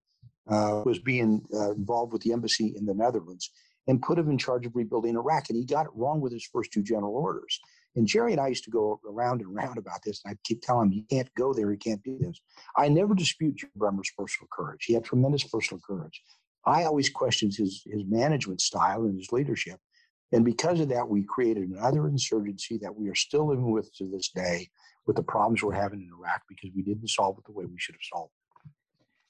uh, 0.49 0.81
was 0.85 0.99
being 0.99 1.41
uh, 1.53 1.71
involved 1.71 2.11
with 2.11 2.21
the 2.21 2.33
embassy 2.33 2.73
in 2.75 2.85
the 2.85 2.93
Netherlands, 2.93 3.49
and 3.87 4.01
put 4.01 4.19
him 4.19 4.29
in 4.29 4.37
charge 4.37 4.65
of 4.65 4.75
rebuilding 4.75 5.15
Iraq. 5.15 5.49
And 5.49 5.57
he 5.57 5.65
got 5.65 5.85
it 5.85 5.91
wrong 5.95 6.19
with 6.19 6.33
his 6.33 6.45
first 6.51 6.71
two 6.73 6.83
general 6.83 7.15
orders. 7.15 7.59
And 7.95 8.05
Jerry 8.05 8.33
and 8.33 8.41
I 8.41 8.47
used 8.47 8.65
to 8.65 8.71
go 8.71 8.99
around 9.09 9.41
and 9.41 9.55
around 9.55 9.77
about 9.77 10.01
this, 10.03 10.21
and 10.25 10.33
I 10.33 10.37
keep 10.43 10.61
telling 10.61 10.91
him, 10.91 10.93
"You 10.93 11.03
can't 11.09 11.33
go 11.35 11.53
there. 11.53 11.71
You 11.71 11.77
can't 11.77 12.03
do 12.03 12.17
this." 12.19 12.41
I 12.75 12.89
never 12.89 13.15
dispute 13.15 13.55
Jim 13.55 13.69
Bremer's 13.75 14.11
personal 14.17 14.49
courage. 14.51 14.83
He 14.83 14.93
had 14.93 15.05
tremendous 15.05 15.45
personal 15.45 15.79
courage. 15.87 16.21
I 16.65 16.83
always 16.83 17.09
questioned 17.09 17.53
his 17.55 17.83
his 17.85 18.03
management 18.05 18.61
style 18.61 19.03
and 19.03 19.17
his 19.17 19.31
leadership, 19.31 19.79
and 20.31 20.43
because 20.43 20.79
of 20.79 20.89
that, 20.89 21.07
we 21.07 21.23
created 21.23 21.69
another 21.69 22.07
insurgency 22.07 22.77
that 22.79 22.95
we 22.95 23.09
are 23.09 23.15
still 23.15 23.47
living 23.47 23.71
with 23.71 23.93
to 23.95 24.09
this 24.09 24.29
day, 24.29 24.69
with 25.05 25.15
the 25.15 25.23
problems 25.23 25.61
we're 25.61 25.73
having 25.73 26.01
in 26.01 26.09
Iraq 26.09 26.41
because 26.49 26.71
we 26.75 26.81
didn't 26.81 27.09
solve 27.09 27.37
it 27.37 27.45
the 27.45 27.51
way 27.51 27.65
we 27.65 27.77
should 27.77 27.95
have 27.95 28.01
solved 28.11 28.31
it. 28.33 28.71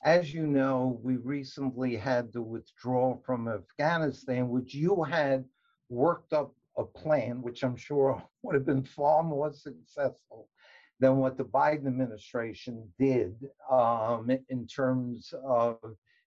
As 0.03 0.33
you 0.33 0.45
know, 0.47 0.99
we 1.03 1.17
recently 1.17 1.95
had 1.95 2.31
to 2.33 2.41
withdraw 2.41 3.17
from 3.25 3.47
Afghanistan, 3.47 4.49
which 4.49 4.73
you 4.73 5.03
had 5.03 5.45
worked 5.89 6.33
up 6.33 6.53
a 6.77 6.83
plan, 6.83 7.41
which 7.41 7.63
I'm 7.63 7.75
sure 7.75 8.23
would 8.43 8.55
have 8.55 8.65
been 8.65 8.83
far 8.83 9.23
more 9.23 9.51
successful 9.51 10.47
than 10.99 11.17
what 11.17 11.37
the 11.37 11.43
Biden 11.43 11.87
administration 11.87 12.87
did 12.97 13.35
um, 13.69 14.29
in 14.49 14.65
terms 14.65 15.33
of 15.43 15.77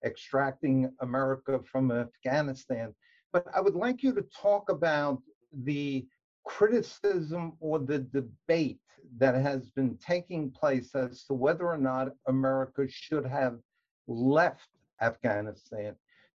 extracting 0.05 0.93
America 1.01 1.61
from 1.71 1.91
Afghanistan. 1.91 2.95
But 3.33 3.47
I 3.55 3.61
would 3.61 3.75
like 3.75 4.03
you 4.03 4.15
to 4.15 4.23
talk 4.23 4.71
about 4.71 5.23
the 5.53 6.07
criticism 6.45 7.53
or 7.61 7.79
the 7.79 7.99
debate 7.99 8.81
that 9.19 9.35
has 9.35 9.71
been 9.71 9.97
taking 9.97 10.51
place 10.51 10.95
as 10.95 11.25
to 11.25 11.35
whether 11.35 11.67
or 11.67 11.79
not 11.79 12.09
America 12.27 12.87
should 12.89 13.27
have 13.27 13.59
left 14.07 14.69
Afghanistan. 15.01 15.95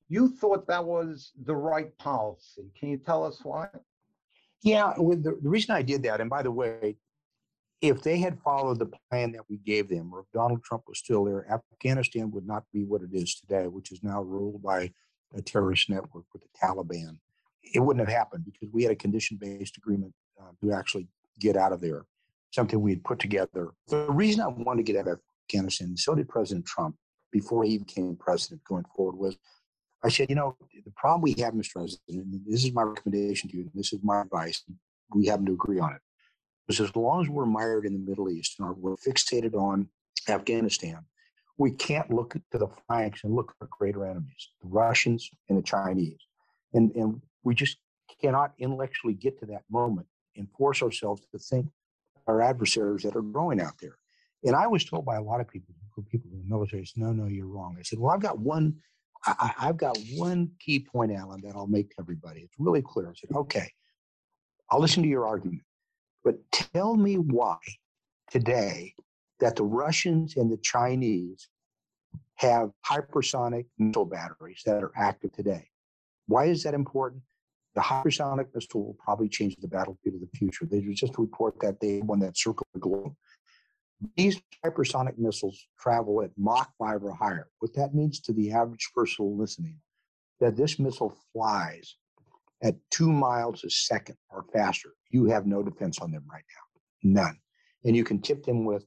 You 0.10 0.30
thought 0.30 0.68
that 0.68 0.84
was 0.84 1.32
the 1.46 1.56
right 1.56 1.96
policy. 1.98 2.72
Can 2.80 2.90
you 2.90 2.98
tell 2.98 3.24
us 3.24 3.40
why? 3.44 3.68
Yeah, 4.62 4.94
well, 4.98 5.18
the, 5.18 5.38
the 5.42 5.50
reason 5.50 5.76
I 5.76 5.82
did 5.82 6.04
that, 6.04 6.22
and 6.22 6.30
by 6.30 6.44
the 6.44 6.52
way, 6.52 6.98
if 7.84 8.02
they 8.02 8.18
had 8.18 8.40
followed 8.40 8.80
the 8.80 8.90
plan 9.12 9.34
that 9.34 9.44
we 9.50 9.58
gave 9.58 9.90
them, 9.90 10.14
or 10.14 10.22
if 10.22 10.26
Donald 10.34 10.64
Trump 10.64 10.84
was 10.88 11.00
still 11.00 11.26
there, 11.26 11.46
Afghanistan 11.52 12.32
would 12.32 12.48
not 12.48 12.64
be 12.72 12.86
what 12.86 13.02
it 13.02 13.10
is 13.12 13.36
today, 13.36 13.68
which 13.68 13.92
is 13.92 14.02
now 14.02 14.24
ruled 14.24 14.64
by 14.64 14.90
a 15.36 15.42
terrorist 15.42 15.90
network 15.90 16.24
with 16.32 16.42
the 16.44 16.48
Taliban. 16.58 17.18
It 17.62 17.82
wouldn't 17.82 18.08
have 18.08 18.18
happened 18.18 18.46
because 18.46 18.70
we 18.72 18.84
had 18.84 18.94
a 18.94 18.96
condition 18.96 19.38
based 19.40 19.76
agreement 19.76 20.14
uh, 20.42 20.52
to 20.62 20.72
actually 20.72 21.10
get 21.42 21.58
out 21.58 21.74
of 21.74 21.82
there, 21.82 22.06
something 22.52 22.80
we 22.80 22.92
had 22.92 23.04
put 23.04 23.20
together. 23.20 23.72
The 23.90 24.10
reason 24.10 24.40
I 24.40 24.48
wanted 24.48 24.86
to 24.86 24.94
get 24.94 25.02
out 25.02 25.12
of 25.12 25.20
Afghanistan, 25.50 25.98
so 25.98 26.16
did 26.16 26.30
President 26.30 26.66
Trump 26.66 26.96
before 27.34 27.66
he 27.66 27.80
became 27.80 28.16
president 28.16 28.64
going 28.64 28.86
forward, 28.96 29.18
was 29.18 29.36
I 30.06 30.10
said, 30.10 30.30
you 30.30 30.36
know, 30.36 30.56
the 30.86 30.92
problem 30.92 31.22
we 31.22 31.36
have, 31.42 31.54
Mr. 31.54 31.74
President, 31.74 32.02
and 32.08 32.42
this 32.46 32.64
is 32.64 32.72
my 32.72 32.84
recommendation 32.84 33.50
to 33.50 33.58
you, 33.58 33.64
and 33.64 33.72
this 33.74 33.92
is 33.92 34.00
my 34.04 34.22
advice, 34.22 34.64
we 35.14 35.26
happen 35.26 35.46
to 35.48 35.54
agree 35.54 35.80
on 35.80 35.94
it, 35.94 36.02
is 36.70 36.80
as 36.80 36.96
long 36.96 37.22
as 37.22 37.30
we're 37.30 37.46
mired 37.46 37.86
in 37.86 37.94
the 37.94 38.10
Middle 38.10 38.30
East 38.30 38.60
and 38.60 38.78
we're 38.78 38.96
fixated 38.96 39.54
on 39.54 39.88
Afghanistan, 40.28 41.00
we 41.58 41.72
can't 41.72 42.12
look 42.12 42.34
to 42.52 42.58
the 42.58 42.68
flanks 42.88 43.24
and 43.24 43.36
look 43.36 43.54
for 43.58 43.68
greater 43.72 44.06
enemies, 44.06 44.50
the 44.62 44.70
Russians 44.70 45.30
and 45.50 45.58
the 45.58 45.64
Chinese. 45.64 46.20
And, 46.74 46.92
and 46.96 47.22
we 47.44 47.54
just 47.54 47.78
cannot 48.22 48.54
intellectually 48.58 49.14
get 49.14 49.40
to 49.40 49.46
that 49.48 49.64
moment 49.70 50.08
and 50.36 50.48
force 50.58 50.82
ourselves 50.82 51.22
to 51.32 51.38
think 51.38 51.68
our 52.28 52.42
adversaries 52.42 53.04
that 53.04 53.16
are 53.16 53.22
growing 53.22 53.62
out 53.62 53.74
there. 53.82 53.98
And 54.44 54.56
I 54.56 54.68
was 54.68 54.84
told 54.84 55.06
by 55.06 55.18
a 55.18 55.22
lot 55.22 55.42
of 55.42 55.48
people, 55.48 55.76
people 56.10 56.32
in 56.32 56.40
the 56.40 56.50
military, 56.50 56.88
no, 56.96 57.12
no, 57.12 57.28
you're 57.28 57.46
wrong. 57.46 57.76
I 57.80 57.84
said, 57.84 58.00
well, 58.00 58.12
I've 58.12 58.22
got 58.22 58.40
one 58.40 58.76
I, 59.26 59.54
have 59.58 59.78
got 59.78 59.98
one 60.16 60.52
key 60.60 60.80
point, 60.80 61.12
Alan, 61.12 61.42
that 61.42 61.56
I'll 61.56 61.68
make 61.68 61.90
to 61.92 61.96
everybody. 62.00 62.42
It's 62.42 62.56
really 62.60 62.82
clear. 62.82 63.10
I 63.10 63.14
said, 63.14 63.36
okay, 63.36 63.72
I'll 64.70 64.82
listen 64.82 65.04
to 65.04 65.10
your 65.10 65.26
argument, 65.26 65.62
but 66.24 66.36
tell 66.52 66.96
me 66.96 67.16
why 67.16 67.58
today 68.32 68.94
that 69.40 69.56
the 69.56 69.64
Russians 69.64 70.38
and 70.38 70.52
the 70.52 70.58
Chinese 70.58 71.50
have 72.36 72.72
hypersonic 72.86 73.66
missile 73.78 74.06
batteries 74.06 74.62
that 74.66 74.84
are 74.84 74.92
active 74.96 75.32
today. 75.34 75.68
Why 76.28 76.46
is 76.46 76.64
that 76.64 76.74
important? 76.74 77.24
The 77.76 77.82
hypersonic 77.82 78.48
missile 78.54 78.86
will 78.86 78.98
probably 79.04 79.30
change 79.30 79.56
the 79.58 79.68
battlefield 79.68 80.16
of 80.16 80.22
the 80.22 80.38
future. 80.38 80.66
They 80.66 80.82
just 80.94 81.18
report 81.18 81.60
that 81.62 81.80
they 81.80 82.02
won 82.02 82.20
that 82.20 82.38
circle 82.38 82.66
the 82.74 82.80
globe. 82.80 83.14
These 84.16 84.42
hypersonic 84.64 85.18
missiles 85.18 85.68
travel 85.80 86.22
at 86.22 86.32
Mach 86.38 86.70
5 86.78 87.04
or 87.04 87.14
higher. 87.14 87.48
What 87.60 87.74
that 87.76 87.96
means 87.96 88.20
to 88.22 88.34
the 88.34 88.52
average 88.52 88.92
person 88.96 89.38
listening, 89.38 89.80
that 90.40 90.56
this 90.56 90.78
missile 90.80 91.18
flies 91.32 91.96
at 92.64 92.76
two 92.90 93.12
miles 93.12 93.64
a 93.64 93.70
second 93.70 94.16
or 94.30 94.46
faster. 94.54 94.90
You 95.10 95.26
have 95.26 95.46
no 95.46 95.62
defense 95.62 96.00
on 96.00 96.12
them 96.12 96.24
right 96.32 96.44
now, 97.04 97.22
none. 97.22 97.38
And 97.84 97.96
you 97.96 98.04
can 98.04 98.22
tip 98.22 98.44
them 98.44 98.66
with 98.66 98.86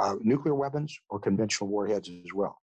uh, 0.00 0.14
nuclear 0.20 0.54
weapons 0.54 0.96
or 1.10 1.18
conventional 1.18 1.68
warheads 1.68 2.08
as 2.08 2.32
well. 2.34 2.56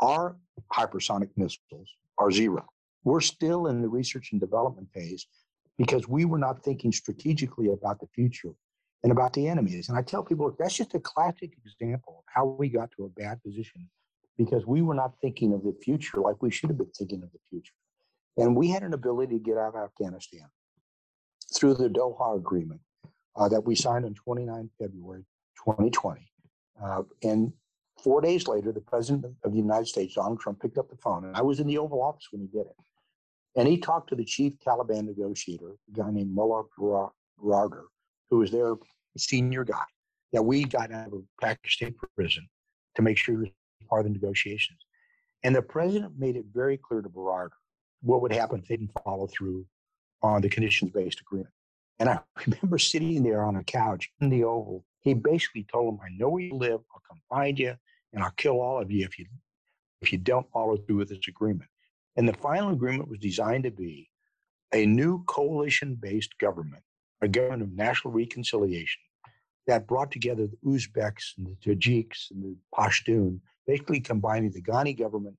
Our 0.00 0.36
hypersonic 0.72 1.30
missiles 1.36 1.88
are 2.18 2.32
zero. 2.32 2.66
We're 3.04 3.20
still 3.20 3.68
in 3.68 3.82
the 3.82 3.88
research 3.88 4.30
and 4.32 4.40
development 4.40 4.88
phase 4.92 5.26
because 5.78 6.08
we 6.08 6.24
were 6.24 6.38
not 6.38 6.64
thinking 6.64 6.90
strategically 6.90 7.68
about 7.68 8.00
the 8.00 8.08
future 8.14 8.52
and 9.04 9.12
about 9.12 9.32
the 9.34 9.46
enemies. 9.46 9.88
And 9.88 9.96
I 9.96 10.02
tell 10.02 10.24
people, 10.24 10.46
look, 10.46 10.58
that's 10.58 10.74
just 10.74 10.94
a 10.94 11.00
classic 11.00 11.52
example 11.64 12.16
of 12.18 12.24
how 12.34 12.46
we 12.46 12.68
got 12.68 12.90
to 12.96 13.04
a 13.04 13.20
bad 13.20 13.40
position 13.42 13.88
because 14.36 14.66
we 14.66 14.82
were 14.82 14.94
not 14.94 15.12
thinking 15.20 15.52
of 15.52 15.62
the 15.62 15.76
future 15.84 16.18
like 16.20 16.42
we 16.42 16.50
should 16.50 16.70
have 16.70 16.78
been 16.78 16.90
thinking 16.98 17.22
of 17.22 17.30
the 17.30 17.38
future. 17.48 17.74
And 18.36 18.56
we 18.56 18.68
had 18.68 18.82
an 18.82 18.92
ability 18.92 19.38
to 19.38 19.42
get 19.42 19.56
out 19.56 19.74
of 19.74 19.84
Afghanistan 19.84 20.48
through 21.54 21.74
the 21.74 21.88
Doha 21.88 22.36
Agreement 22.36 22.80
uh, 23.36 23.48
that 23.48 23.64
we 23.64 23.74
signed 23.74 24.04
on 24.04 24.14
29 24.14 24.70
February 24.78 25.24
2020. 25.64 26.20
Uh, 26.82 27.02
and 27.22 27.52
four 28.02 28.20
days 28.20 28.46
later, 28.46 28.72
the 28.72 28.80
president 28.80 29.34
of 29.44 29.52
the 29.52 29.58
United 29.58 29.86
States, 29.86 30.14
Donald 30.14 30.40
Trump, 30.40 30.60
picked 30.60 30.78
up 30.78 30.90
the 30.90 30.96
phone. 30.96 31.24
And 31.24 31.36
I 31.36 31.42
was 31.42 31.60
in 31.60 31.66
the 31.66 31.78
Oval 31.78 32.02
Office 32.02 32.28
when 32.30 32.42
he 32.42 32.48
did 32.48 32.66
it. 32.66 32.76
And 33.56 33.66
he 33.66 33.78
talked 33.78 34.10
to 34.10 34.16
the 34.16 34.24
chief 34.24 34.58
Taliban 34.58 35.06
negotiator, 35.06 35.70
a 35.70 35.96
guy 35.96 36.10
named 36.10 36.34
Mullah 36.34 36.64
Baradar, 36.78 37.84
who 38.30 38.38
was 38.38 38.50
their 38.50 38.74
senior 39.16 39.64
guy 39.64 39.84
that 40.34 40.42
we 40.42 40.64
got 40.64 40.92
out 40.92 41.12
of 41.14 41.22
Pakistan 41.40 41.94
prison 42.14 42.46
to 42.96 43.02
make 43.02 43.16
sure 43.16 43.34
he 43.34 43.40
was 43.40 43.50
part 43.88 44.04
of 44.04 44.12
the 44.12 44.18
negotiations. 44.18 44.78
And 45.42 45.54
the 45.54 45.62
president 45.62 46.18
made 46.18 46.36
it 46.36 46.44
very 46.52 46.76
clear 46.76 47.00
to 47.00 47.08
Baradar 47.08 47.50
what 48.02 48.22
would 48.22 48.32
happen 48.32 48.60
if 48.60 48.68
they 48.68 48.76
didn't 48.76 48.92
follow 49.04 49.26
through 49.26 49.66
on 50.22 50.42
the 50.42 50.48
conditions 50.48 50.90
based 50.92 51.20
agreement. 51.20 51.52
And 51.98 52.08
I 52.08 52.20
remember 52.46 52.78
sitting 52.78 53.22
there 53.22 53.42
on 53.42 53.56
a 53.56 53.64
couch 53.64 54.10
in 54.20 54.28
the 54.28 54.44
Oval. 54.44 54.84
He 55.00 55.14
basically 55.14 55.66
told 55.70 55.94
him, 55.94 56.00
I 56.04 56.08
know 56.16 56.30
where 56.30 56.42
you 56.42 56.54
live, 56.54 56.80
I'll 56.92 57.02
come 57.08 57.20
find 57.28 57.58
you, 57.58 57.74
and 58.12 58.22
I'll 58.22 58.32
kill 58.36 58.60
all 58.60 58.80
of 58.80 58.90
you 58.90 59.04
if 59.04 59.18
you 59.18 59.26
if 60.02 60.12
you 60.12 60.18
don't 60.18 60.50
follow 60.50 60.76
through 60.76 60.96
with 60.96 61.08
this 61.08 61.26
agreement. 61.26 61.70
And 62.16 62.28
the 62.28 62.34
final 62.34 62.70
agreement 62.70 63.08
was 63.08 63.18
designed 63.18 63.64
to 63.64 63.70
be 63.70 64.10
a 64.72 64.84
new 64.84 65.24
coalition 65.24 65.94
based 65.94 66.36
government, 66.38 66.82
a 67.22 67.28
government 67.28 67.62
of 67.62 67.72
national 67.72 68.12
reconciliation 68.12 69.00
that 69.66 69.86
brought 69.86 70.10
together 70.10 70.46
the 70.46 70.58
Uzbeks 70.64 71.36
and 71.38 71.46
the 71.46 71.56
Tajiks 71.74 72.30
and 72.30 72.42
the 72.42 72.56
Pashtun, 72.74 73.40
basically 73.66 74.00
combining 74.00 74.50
the 74.50 74.62
Ghani 74.62 74.96
government 74.96 75.36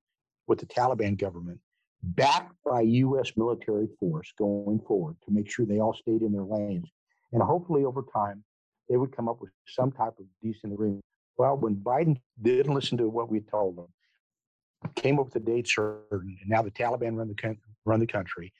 with 0.47 0.59
the 0.59 0.65
Taliban 0.65 1.17
government, 1.17 1.59
backed 2.03 2.53
by 2.65 2.81
U.S. 2.81 3.31
military 3.35 3.87
force 3.99 4.31
going 4.37 4.79
forward 4.87 5.15
to 5.25 5.31
make 5.31 5.49
sure 5.49 5.65
they 5.65 5.79
all 5.79 5.93
stayed 5.93 6.21
in 6.21 6.31
their 6.31 6.43
lanes. 6.43 6.89
And 7.33 7.41
hopefully 7.41 7.85
over 7.85 8.03
time, 8.13 8.43
they 8.89 8.97
would 8.97 9.15
come 9.15 9.27
up 9.27 9.41
with 9.41 9.51
some 9.65 9.91
type 9.91 10.13
of 10.19 10.25
decent 10.41 10.73
agreement. 10.73 11.03
Well, 11.37 11.57
when 11.57 11.75
Biden 11.75 12.17
didn't 12.41 12.73
listen 12.73 12.97
to 12.99 13.09
what 13.09 13.29
we 13.29 13.41
told 13.41 13.77
them, 13.77 13.87
came 14.95 15.19
up 15.19 15.25
with 15.25 15.35
a 15.35 15.39
date 15.39 15.67
certain, 15.67 16.37
and 16.39 16.49
now 16.49 16.61
the 16.61 16.71
Taliban 16.71 17.15
run 17.17 17.27
the, 17.27 17.57
run 17.85 17.99
the 17.99 18.07
country, 18.07 18.53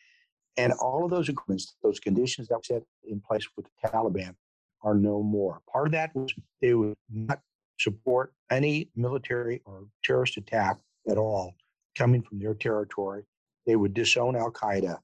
and 0.58 0.74
all 0.74 1.06
of 1.06 1.12
those 1.12 1.29
agreements, 1.29 1.75
those 1.84 2.00
conditions 2.00 2.48
that 2.48 2.56
were 2.56 2.63
set 2.63 2.84
in 3.08 3.22
place 3.22 3.48
with 3.56 3.67
the 3.67 3.89
Taliban 3.89 4.36
are 4.84 4.96
no 4.96 5.22
more. 5.24 5.62
Part 5.72 5.88
of 5.88 5.91
that 5.94 6.15
was 6.15 6.34
they 6.62 6.74
would 6.74 6.96
not 7.10 7.39
support 7.79 8.34
any 8.50 8.89
military 8.96 9.62
or 9.65 9.86
terrorist 10.03 10.38
attack 10.38 10.77
at 11.10 11.17
all 11.17 11.56
coming 11.98 12.22
from 12.22 12.39
their 12.39 12.54
territory. 12.54 13.24
They 13.66 13.75
would 13.75 13.94
disown 13.94 14.36
Al 14.36 14.51
Qaeda. 14.51 14.98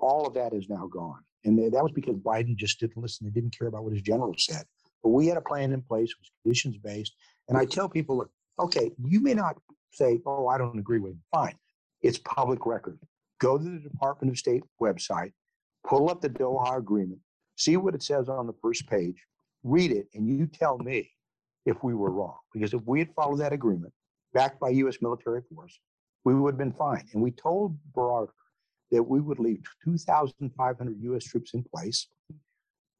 all 0.00 0.26
of 0.26 0.34
that 0.34 0.52
is 0.52 0.68
now 0.68 0.86
gone. 0.86 1.20
And 1.44 1.58
that 1.58 1.82
was 1.82 1.92
because 1.92 2.16
Biden 2.16 2.56
just 2.56 2.80
didn't 2.80 2.96
listen. 2.96 3.26
He 3.26 3.32
didn't 3.32 3.56
care 3.56 3.68
about 3.68 3.84
what 3.84 3.92
his 3.92 4.02
generals 4.02 4.44
said. 4.46 4.64
But 5.02 5.10
we 5.10 5.26
had 5.26 5.36
a 5.36 5.42
plan 5.42 5.72
in 5.72 5.82
place, 5.82 6.10
it 6.10 6.16
was 6.18 6.30
conditions 6.42 6.78
based. 6.78 7.14
And 7.48 7.58
I 7.58 7.66
tell 7.66 7.88
people, 7.88 8.16
look, 8.16 8.30
okay, 8.58 8.90
you 9.04 9.20
may 9.20 9.34
not 9.34 9.56
say, 9.92 10.20
oh, 10.24 10.46
I 10.48 10.56
don't 10.56 10.78
agree 10.78 10.98
with 10.98 11.12
it. 11.12 11.18
Fine. 11.30 11.56
It's 12.02 12.18
public 12.18 12.64
record. 12.64 12.98
Go 13.40 13.58
to 13.58 13.64
the 13.64 13.78
Department 13.78 14.32
of 14.32 14.38
State 14.38 14.62
website, 14.80 15.32
pull 15.86 16.08
up 16.08 16.22
the 16.22 16.30
Doha 16.30 16.78
Agreement, 16.78 17.20
see 17.56 17.76
what 17.76 17.94
it 17.94 18.02
says 18.02 18.28
on 18.28 18.46
the 18.46 18.54
first 18.62 18.88
page, 18.88 19.16
read 19.62 19.92
it, 19.92 20.08
and 20.14 20.26
you 20.26 20.46
tell 20.46 20.78
me 20.78 21.10
if 21.66 21.82
we 21.82 21.94
were 21.94 22.10
wrong. 22.10 22.36
Because 22.52 22.72
if 22.72 22.80
we 22.86 23.00
had 23.00 23.12
followed 23.14 23.40
that 23.40 23.52
agreement, 23.52 23.92
backed 24.32 24.60
by 24.60 24.70
U.S. 24.70 24.98
military 25.00 25.42
force, 25.54 25.78
we 26.24 26.34
would 26.34 26.54
have 26.54 26.58
been 26.58 26.72
fine. 26.72 27.06
And 27.12 27.22
we 27.22 27.30
told 27.30 27.76
Baradar 27.92 28.28
that 28.90 29.02
we 29.02 29.20
would 29.20 29.38
leave 29.38 29.62
2,500 29.84 30.96
U.S. 31.02 31.24
troops 31.24 31.54
in 31.54 31.64
place, 31.64 32.08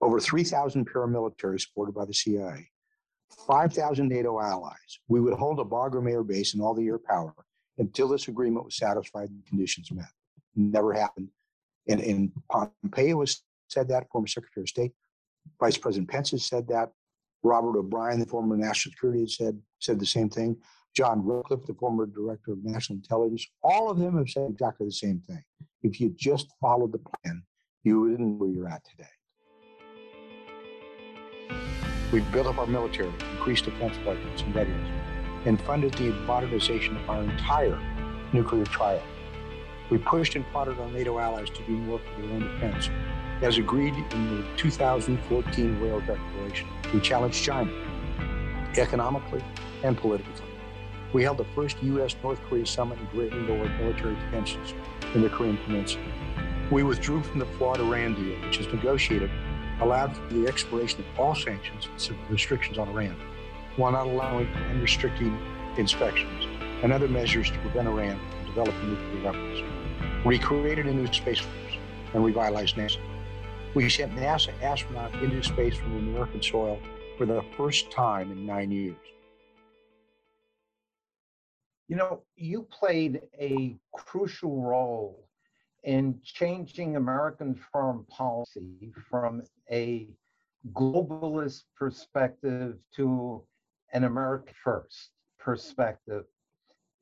over 0.00 0.20
3,000 0.20 0.88
paramilitaries 0.88 1.62
supported 1.62 1.94
by 1.94 2.04
the 2.04 2.14
CIA, 2.14 2.68
5,000 3.46 4.08
NATO 4.08 4.40
allies. 4.40 4.98
We 5.08 5.20
would 5.20 5.34
hold 5.34 5.60
a 5.60 5.64
Bagram 5.64 6.10
air 6.10 6.22
base 6.22 6.54
and 6.54 6.62
all 6.62 6.74
the 6.74 6.86
air 6.86 6.98
power 6.98 7.34
until 7.78 8.08
this 8.08 8.28
agreement 8.28 8.64
was 8.64 8.76
satisfied 8.76 9.30
and 9.30 9.46
conditions 9.46 9.90
met. 9.90 10.06
Never 10.54 10.92
happened. 10.92 11.28
And, 11.88 12.00
and 12.00 12.32
Pompeo 12.50 13.20
has 13.20 13.40
said 13.68 13.88
that, 13.88 14.08
former 14.10 14.26
Secretary 14.26 14.62
of 14.62 14.68
State. 14.68 14.92
Vice 15.60 15.76
President 15.76 16.08
Pence 16.08 16.30
has 16.30 16.44
said 16.44 16.68
that. 16.68 16.90
Robert 17.42 17.78
O'Brien, 17.78 18.18
the 18.18 18.26
former 18.26 18.56
national 18.56 18.92
security, 18.92 19.26
said 19.26 19.60
said 19.78 20.00
the 20.00 20.06
same 20.06 20.30
thing. 20.30 20.56
John 20.94 21.26
Ratcliffe, 21.26 21.66
the 21.66 21.74
former 21.74 22.06
director 22.06 22.52
of 22.52 22.58
national 22.62 22.98
intelligence, 22.98 23.44
all 23.64 23.90
of 23.90 23.98
them 23.98 24.16
have 24.16 24.28
said 24.28 24.48
exactly 24.50 24.86
the 24.86 24.92
same 24.92 25.20
thing. 25.26 25.42
If 25.82 26.00
you 26.00 26.14
just 26.16 26.46
followed 26.60 26.92
the 26.92 26.98
plan, 26.98 27.42
you 27.82 28.00
wouldn't 28.00 28.20
know 28.20 28.36
where 28.36 28.48
you're 28.48 28.68
at 28.68 28.82
today. 28.84 29.08
We've 32.12 32.30
built 32.30 32.46
up 32.46 32.58
our 32.58 32.66
military, 32.68 33.12
increased 33.32 33.64
defense 33.64 33.96
budgets 34.04 34.42
and 34.42 34.54
readiness, 34.54 34.88
and 35.46 35.60
funded 35.62 35.94
the 35.94 36.12
modernization 36.12 36.96
of 36.96 37.10
our 37.10 37.24
entire 37.24 37.76
nuclear 38.32 38.64
triad. 38.64 39.02
We 39.90 39.98
pushed 39.98 40.36
and 40.36 40.46
prodded 40.46 40.78
our 40.78 40.88
NATO 40.90 41.18
allies 41.18 41.50
to 41.50 41.66
do 41.66 41.72
more 41.72 41.98
for 41.98 42.22
their 42.22 42.30
own 42.30 42.40
defense. 42.40 42.88
As 43.42 43.58
agreed 43.58 43.94
in 43.94 44.36
the 44.36 44.46
2014 44.56 45.80
Wales 45.80 46.04
Declaration, 46.06 46.68
we 46.92 47.00
challenged 47.00 47.42
China 47.42 47.70
economically 48.76 49.42
and 49.82 49.96
politically. 49.96 50.43
We 51.14 51.22
held 51.22 51.38
the 51.38 51.46
first 51.54 51.80
U.S. 51.80 52.16
North 52.24 52.42
Korea 52.42 52.66
summit 52.66 52.98
and 52.98 53.08
greatly 53.10 53.38
lowered 53.38 53.70
military 53.78 54.16
tensions 54.32 54.74
in 55.14 55.22
the 55.22 55.28
Korean 55.28 55.56
Peninsula. 55.58 56.04
We 56.72 56.82
withdrew 56.82 57.22
from 57.22 57.38
the 57.38 57.46
flawed 57.46 57.78
Iran 57.78 58.14
deal, 58.16 58.36
which 58.44 58.58
is 58.58 58.66
negotiated, 58.66 59.30
allowed 59.80 60.16
for 60.16 60.34
the 60.34 60.48
expiration 60.48 61.04
of 61.04 61.20
all 61.20 61.36
sanctions 61.36 61.88
and 62.08 62.18
restrictions 62.28 62.78
on 62.78 62.88
Iran, 62.88 63.16
while 63.76 63.92
not 63.92 64.08
allowing 64.08 64.48
and 64.48 64.82
restricting 64.82 65.38
inspections 65.76 66.46
and 66.82 66.92
other 66.92 67.06
measures 67.06 67.48
to 67.48 67.58
prevent 67.58 67.86
Iran 67.86 68.18
from 68.18 68.46
developing 68.46 68.90
nuclear 68.90 69.24
weapons. 69.24 69.62
We 70.26 70.40
created 70.40 70.86
a 70.86 70.92
new 70.92 71.06
space 71.12 71.38
force 71.38 71.78
and 72.12 72.24
revitalized 72.24 72.74
NASA. 72.74 72.98
We 73.74 73.88
sent 73.88 74.16
NASA 74.16 74.52
astronauts 74.58 75.22
into 75.22 75.44
space 75.44 75.76
from 75.76 75.96
American 75.96 76.42
soil 76.42 76.80
for 77.16 77.24
the 77.24 77.44
first 77.56 77.92
time 77.92 78.32
in 78.32 78.44
nine 78.44 78.72
years. 78.72 78.96
You 81.88 81.96
know, 81.96 82.22
you 82.36 82.62
played 82.62 83.20
a 83.38 83.76
crucial 83.92 84.62
role 84.62 85.28
in 85.82 86.18
changing 86.22 86.96
American 86.96 87.54
foreign 87.70 88.04
policy 88.04 88.92
from 89.10 89.42
a 89.70 90.08
globalist 90.72 91.64
perspective 91.76 92.76
to 92.96 93.44
an 93.92 94.04
America 94.04 94.52
first 94.62 95.10
perspective. 95.38 96.24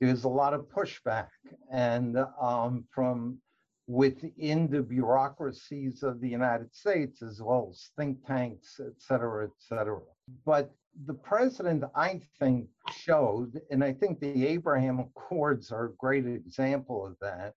There's 0.01 0.25
a 0.25 0.29
lot 0.29 0.53
of 0.53 0.63
pushback, 0.63 1.29
and 1.71 2.19
um, 2.41 2.85
from 2.93 3.39
within 3.87 4.69
the 4.69 4.83
bureaucracies 4.83 6.03
of 6.03 6.21
the 6.21 6.29
United 6.29 6.75
States, 6.75 7.23
as 7.23 7.41
well 7.41 7.69
as 7.71 7.91
think 7.97 8.27
tanks, 8.27 8.81
et 8.85 8.95
cetera, 8.99 9.45
et 9.45 9.53
cetera. 9.59 10.01
But 10.45 10.73
the 11.07 11.15
president, 11.15 11.85
I 11.95 12.21
think, 12.39 12.69
showed, 12.91 13.61
and 13.71 13.83
I 13.83 13.93
think 13.93 14.21
the 14.21 14.47
Abraham 14.47 15.01
Accords 15.01 15.73
are 15.73 15.87
a 15.87 15.95
great 15.95 16.27
example 16.27 17.07
of 17.07 17.17
that, 17.21 17.55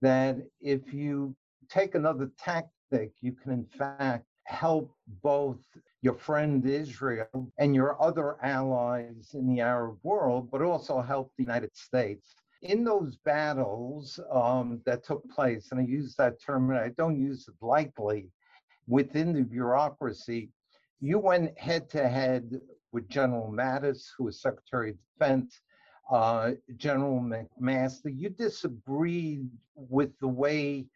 that 0.00 0.38
if 0.60 0.92
you 0.92 1.36
take 1.68 1.94
another 1.94 2.30
tactic, 2.38 3.12
you 3.20 3.32
can 3.32 3.52
in 3.52 3.66
fact 3.66 4.24
help 4.44 4.92
both 5.22 5.58
your 6.02 6.14
friend 6.14 6.66
Israel 6.66 7.52
and 7.58 7.74
your 7.74 8.02
other 8.02 8.36
allies 8.42 9.30
in 9.34 9.46
the 9.46 9.60
Arab 9.60 9.98
world, 10.02 10.50
but 10.50 10.62
also 10.62 11.00
help 11.00 11.30
the 11.36 11.44
United 11.44 11.76
States. 11.76 12.34
In 12.62 12.84
those 12.84 13.16
battles 13.24 14.18
um, 14.32 14.80
that 14.86 15.04
took 15.04 15.28
place, 15.30 15.68
and 15.70 15.80
I 15.80 15.84
use 15.84 16.14
that 16.16 16.42
term, 16.42 16.70
and 16.70 16.78
I 16.78 16.88
don't 16.96 17.20
use 17.20 17.46
it 17.48 17.54
lightly, 17.60 18.30
within 18.88 19.32
the 19.32 19.42
bureaucracy, 19.42 20.50
you 21.00 21.18
went 21.18 21.58
head 21.58 21.88
to 21.90 22.08
head 22.08 22.60
with 22.92 23.08
General 23.08 23.50
Mattis, 23.50 24.08
who 24.16 24.24
was 24.24 24.40
Secretary 24.40 24.90
of 24.90 24.96
Defense, 25.18 25.60
uh, 26.10 26.52
General 26.76 27.20
McMaster. 27.20 28.12
You 28.14 28.30
disagreed 28.30 29.48
with 29.74 30.10
the 30.20 30.28
way 30.28 30.86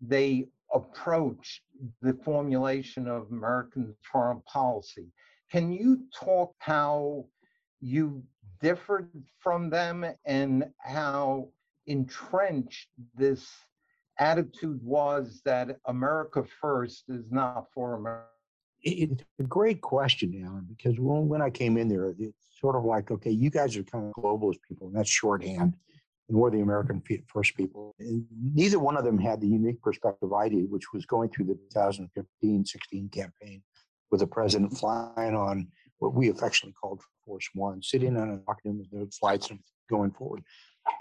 they 0.00 0.46
approached 0.72 1.62
the 2.00 2.14
formulation 2.24 3.06
of 3.06 3.30
American 3.30 3.94
foreign 4.10 4.40
policy. 4.42 5.08
Can 5.50 5.70
you 5.70 6.04
talk 6.14 6.54
how 6.58 7.26
you 7.80 8.22
differed 8.60 9.10
from 9.38 9.68
them 9.68 10.06
and 10.24 10.64
how 10.78 11.48
entrenched 11.86 12.88
this 13.14 13.50
attitude 14.18 14.80
was 14.82 15.42
that 15.44 15.76
America 15.86 16.44
first 16.60 17.04
is 17.08 17.30
not 17.30 17.66
for 17.74 17.94
America? 17.94 18.31
It's 18.82 19.22
a 19.38 19.44
great 19.44 19.80
question, 19.80 20.42
Alan, 20.44 20.66
because 20.68 20.98
when, 20.98 21.28
when 21.28 21.40
I 21.40 21.50
came 21.50 21.76
in 21.76 21.88
there, 21.88 22.14
it's 22.18 22.34
sort 22.60 22.74
of 22.74 22.84
like, 22.84 23.10
okay, 23.10 23.30
you 23.30 23.48
guys 23.48 23.76
are 23.76 23.84
kind 23.84 24.06
of 24.06 24.12
globalist 24.22 24.58
people, 24.68 24.88
and 24.88 24.96
that's 24.96 25.08
shorthand, 25.08 25.74
and 26.28 26.38
we're 26.38 26.50
the 26.50 26.60
American 26.60 27.00
first 27.32 27.56
people. 27.56 27.94
And 28.00 28.24
neither 28.54 28.80
one 28.80 28.96
of 28.96 29.04
them 29.04 29.18
had 29.18 29.40
the 29.40 29.46
unique 29.46 29.80
perspective 29.82 30.32
I 30.32 30.48
did, 30.48 30.68
which 30.70 30.92
was 30.92 31.06
going 31.06 31.28
through 31.28 31.46
the 31.46 31.54
2015 31.54 32.64
16 32.64 33.08
campaign 33.10 33.62
with 34.10 34.20
the 34.20 34.26
president 34.26 34.76
flying 34.76 35.36
on 35.36 35.68
what 35.98 36.14
we 36.14 36.28
affectionately 36.28 36.74
called 36.80 37.00
Force 37.24 37.48
One, 37.54 37.82
sitting 37.82 38.16
on 38.16 38.30
an 38.30 38.44
talking 38.44 38.78
with 38.78 38.90
the 38.90 39.10
flights 39.12 39.50
and 39.50 39.60
going 39.88 40.10
forward. 40.10 40.42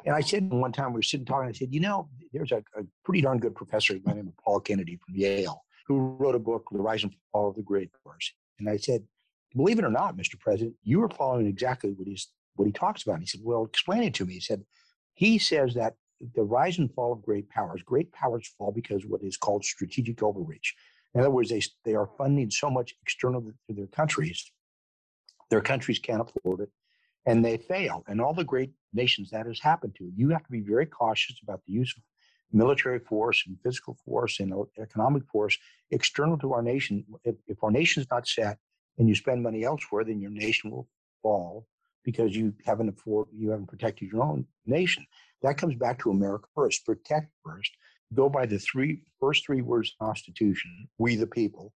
And 0.06 0.16
I 0.16 0.22
said 0.22 0.52
one 0.52 0.72
time 0.72 0.94
we 0.94 1.00
were 1.00 1.04
sitting 1.04 1.26
talking, 1.26 1.50
I 1.50 1.54
said, 1.54 1.74
you 1.74 1.80
know, 1.80 2.10
there's 2.32 2.52
a, 2.52 2.58
a 2.78 2.84
pretty 3.04 3.22
darn 3.22 3.40
good 3.40 3.56
professor 3.56 3.98
by 4.00 4.12
the 4.12 4.18
name 4.18 4.28
of 4.28 4.38
Paul 4.38 4.60
Kennedy 4.60 5.00
from 5.04 5.16
Yale 5.16 5.64
who 5.98 6.16
wrote 6.20 6.36
a 6.36 6.40
book, 6.40 6.68
The 6.72 6.80
Rise 6.80 7.04
and 7.04 7.14
Fall 7.32 7.50
of 7.50 7.56
the 7.56 7.62
Great 7.62 7.92
Powers. 8.04 8.34
And 8.60 8.70
I 8.70 8.78
said, 8.78 9.04
believe 9.56 9.80
it 9.80 9.86
or 9.86 9.90
not, 9.90 10.18
Mr. 10.18 10.40
President, 10.40 10.76
you 10.84 11.02
are 11.04 11.10
following 11.10 11.48
exactly 11.48 11.92
what 11.92 12.08
he's 12.08 12.28
what 12.56 12.66
he 12.66 12.72
talks 12.72 13.04
about. 13.04 13.14
And 13.14 13.24
he 13.24 13.28
said, 13.28 13.42
well, 13.44 13.64
explain 13.64 14.04
it 14.04 14.14
to 14.16 14.26
me. 14.26 14.34
He 14.34 14.40
said, 14.42 14.64
he 15.14 15.40
says 15.40 15.74
that 15.76 15.96
the 16.36 16.44
rise 16.44 16.78
and 16.78 16.94
fall 16.94 17.14
of 17.14 17.22
great 17.22 17.50
powers, 17.50 17.82
great 17.82 18.12
powers 18.12 18.54
fall 18.58 18.72
because 18.72 19.06
what 19.06 19.24
is 19.24 19.38
called 19.38 19.64
strategic 19.64 20.22
overreach. 20.22 20.76
In 21.14 21.22
other 21.22 21.30
words, 21.30 21.50
they, 21.50 21.62
they 21.86 21.96
are 21.96 22.10
funding 22.18 22.52
so 22.52 22.70
much 22.70 22.94
external 23.02 23.42
to 23.42 23.54
their 23.70 23.88
countries, 23.88 24.52
their 25.50 25.62
countries 25.62 26.00
can't 26.00 26.22
afford 26.22 26.60
it, 26.62 26.70
and 27.26 27.44
they 27.44 27.58
fail. 27.58 28.04
And 28.08 28.20
all 28.20 28.34
the 28.34 28.44
great 28.44 28.72
nations 28.94 29.30
that 29.32 29.46
has 29.46 29.60
happened 29.60 29.96
to. 29.98 30.12
You 30.16 30.30
have 30.30 30.44
to 30.44 30.52
be 30.52 30.62
very 30.62 30.86
cautious 30.86 31.38
about 31.44 31.62
the 31.66 31.74
use 31.74 31.94
of 31.96 32.04
military 32.54 33.00
force 33.00 33.44
and 33.48 33.58
physical 33.64 33.98
force 34.06 34.40
and 34.40 34.54
economic 34.80 35.24
force 35.32 35.58
external 35.92 36.38
to 36.40 36.54
our 36.54 36.62
nation. 36.62 37.06
If, 37.24 37.36
if 37.48 37.64
our 37.64 37.72
nation 37.72 38.02
is 38.02 38.08
not 38.12 38.28
set 38.28 38.58
and 38.98 39.08
you 39.08 39.16
spend 39.16 39.44
money 39.44 39.64
elsewhere, 39.64 40.04
then 40.04 40.20
your 40.20 40.32
nation 40.32 40.72
will 40.72 40.88
fall 41.22 41.68
because 42.04 42.36
you 42.36 42.54
haven't 42.66 42.90
afford, 42.90 43.28
you 43.34 43.52
haven't 43.52 43.68
protected 43.68 44.12
your 44.12 44.24
own 44.24 44.46
nation. 44.66 45.06
That 45.42 45.58
comes 45.58 45.76
back 45.76 46.00
to 46.00 46.12
America 46.12 46.48
first. 46.56 46.86
Protect 46.86 47.28
first. 47.46 47.72
Go 48.14 48.30
by 48.30 48.46
the 48.46 48.60
three 48.60 49.04
first 49.20 49.46
three 49.46 49.62
words 49.62 49.96
Constitution. 50.02 50.88
We 50.98 51.16
the 51.16 51.28
people. 51.28 51.74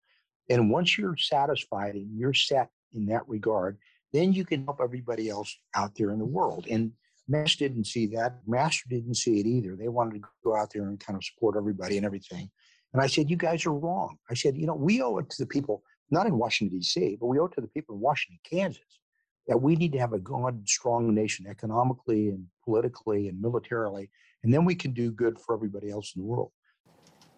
And 0.49 0.69
once 0.69 0.97
you're 0.97 1.17
satisfied 1.17 1.95
and 1.95 2.17
you're 2.17 2.33
set 2.33 2.69
in 2.93 3.05
that 3.07 3.27
regard, 3.27 3.77
then 4.13 4.33
you 4.33 4.45
can 4.45 4.63
help 4.63 4.79
everybody 4.81 5.29
else 5.29 5.55
out 5.75 5.95
there 5.95 6.11
in 6.11 6.19
the 6.19 6.25
world. 6.25 6.67
And 6.69 6.91
Mesh 7.27 7.57
didn't 7.57 7.85
see 7.85 8.05
that. 8.07 8.39
McMaster 8.47 8.87
didn't 8.89 9.15
see 9.15 9.39
it 9.39 9.45
either. 9.45 9.75
They 9.75 9.87
wanted 9.87 10.21
to 10.21 10.27
go 10.43 10.55
out 10.55 10.71
there 10.73 10.83
and 10.83 10.99
kind 10.99 11.17
of 11.17 11.23
support 11.23 11.55
everybody 11.57 11.97
and 11.97 12.05
everything. 12.05 12.49
And 12.93 13.01
I 13.01 13.07
said, 13.07 13.29
You 13.29 13.37
guys 13.37 13.65
are 13.65 13.73
wrong. 13.73 14.17
I 14.29 14.35
said, 14.35 14.55
You 14.55 14.67
know, 14.67 14.75
we 14.75 15.01
owe 15.01 15.17
it 15.17 15.29
to 15.31 15.37
the 15.39 15.47
people, 15.47 15.83
not 16.11 16.27
in 16.27 16.37
Washington, 16.37 16.77
D.C., 16.77 17.17
but 17.19 17.27
we 17.27 17.39
owe 17.39 17.45
it 17.45 17.53
to 17.53 17.61
the 17.61 17.67
people 17.67 17.95
in 17.95 18.01
Washington, 18.01 18.39
Kansas, 18.49 18.99
that 19.47 19.57
we 19.57 19.75
need 19.75 19.91
to 19.93 19.99
have 19.99 20.13
a 20.13 20.19
good, 20.19 20.69
strong 20.69 21.13
nation 21.13 21.47
economically 21.47 22.29
and 22.29 22.45
politically 22.63 23.27
and 23.27 23.41
militarily. 23.41 24.09
And 24.43 24.53
then 24.53 24.63
we 24.63 24.75
can 24.75 24.91
do 24.91 25.11
good 25.11 25.39
for 25.39 25.55
everybody 25.55 25.89
else 25.89 26.13
in 26.15 26.21
the 26.21 26.27
world. 26.27 26.51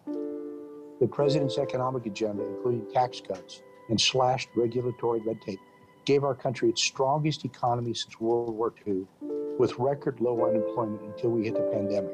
The 0.06 1.08
president's 1.10 1.58
economic 1.58 2.06
agenda, 2.06 2.44
including 2.44 2.90
tax 2.92 3.22
cuts, 3.26 3.62
and 3.88 3.98
slashed 3.98 4.48
regulatory 4.54 5.20
red 5.20 5.40
tape 5.40 5.60
gave 6.04 6.24
our 6.24 6.34
country 6.34 6.68
its 6.68 6.82
strongest 6.82 7.44
economy 7.44 7.94
since 7.94 8.18
World 8.20 8.54
War 8.54 8.74
II 8.86 9.06
with 9.58 9.78
record 9.78 10.20
low 10.20 10.46
unemployment 10.46 11.02
until 11.02 11.30
we 11.30 11.44
hit 11.44 11.54
the 11.54 11.68
pandemic. 11.72 12.12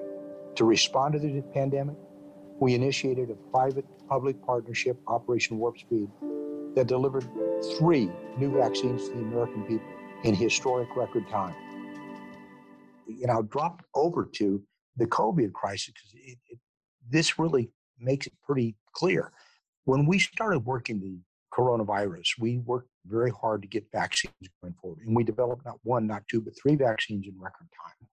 To 0.56 0.64
respond 0.64 1.12
to 1.14 1.18
the 1.18 1.42
pandemic, 1.52 1.96
we 2.60 2.74
initiated 2.74 3.30
a 3.30 3.34
private 3.50 3.84
public 4.08 4.44
partnership, 4.44 4.98
Operation 5.06 5.58
Warp 5.58 5.78
Speed, 5.78 6.08
that 6.74 6.86
delivered 6.86 7.28
three 7.78 8.10
new 8.38 8.52
vaccines 8.52 9.08
to 9.08 9.14
the 9.14 9.20
American 9.20 9.62
people 9.64 9.86
in 10.24 10.34
historic 10.34 10.88
record 10.96 11.28
time. 11.28 11.54
And 13.06 13.30
I'll 13.30 13.42
drop 13.42 13.82
over 13.94 14.28
to 14.36 14.62
the 14.96 15.06
COVID 15.06 15.52
crisis 15.52 15.92
because 15.92 16.14
it, 16.14 16.38
it, 16.48 16.58
this 17.10 17.38
really 17.38 17.70
makes 17.98 18.26
it 18.26 18.32
pretty 18.46 18.76
clear. 18.92 19.32
When 19.84 20.06
we 20.06 20.18
started 20.18 20.60
working 20.60 21.00
the 21.00 21.18
coronavirus, 21.56 22.38
we 22.38 22.58
worked 22.58 22.88
very 23.06 23.30
hard 23.30 23.62
to 23.62 23.68
get 23.68 23.84
vaccines 23.92 24.34
going 24.60 24.74
forward. 24.80 25.06
And 25.06 25.14
we 25.14 25.24
developed 25.24 25.64
not 25.64 25.78
one, 25.82 26.06
not 26.06 26.26
two, 26.28 26.40
but 26.40 26.54
three 26.60 26.74
vaccines 26.74 27.26
in 27.26 27.34
record 27.38 27.68
time. 27.82 28.08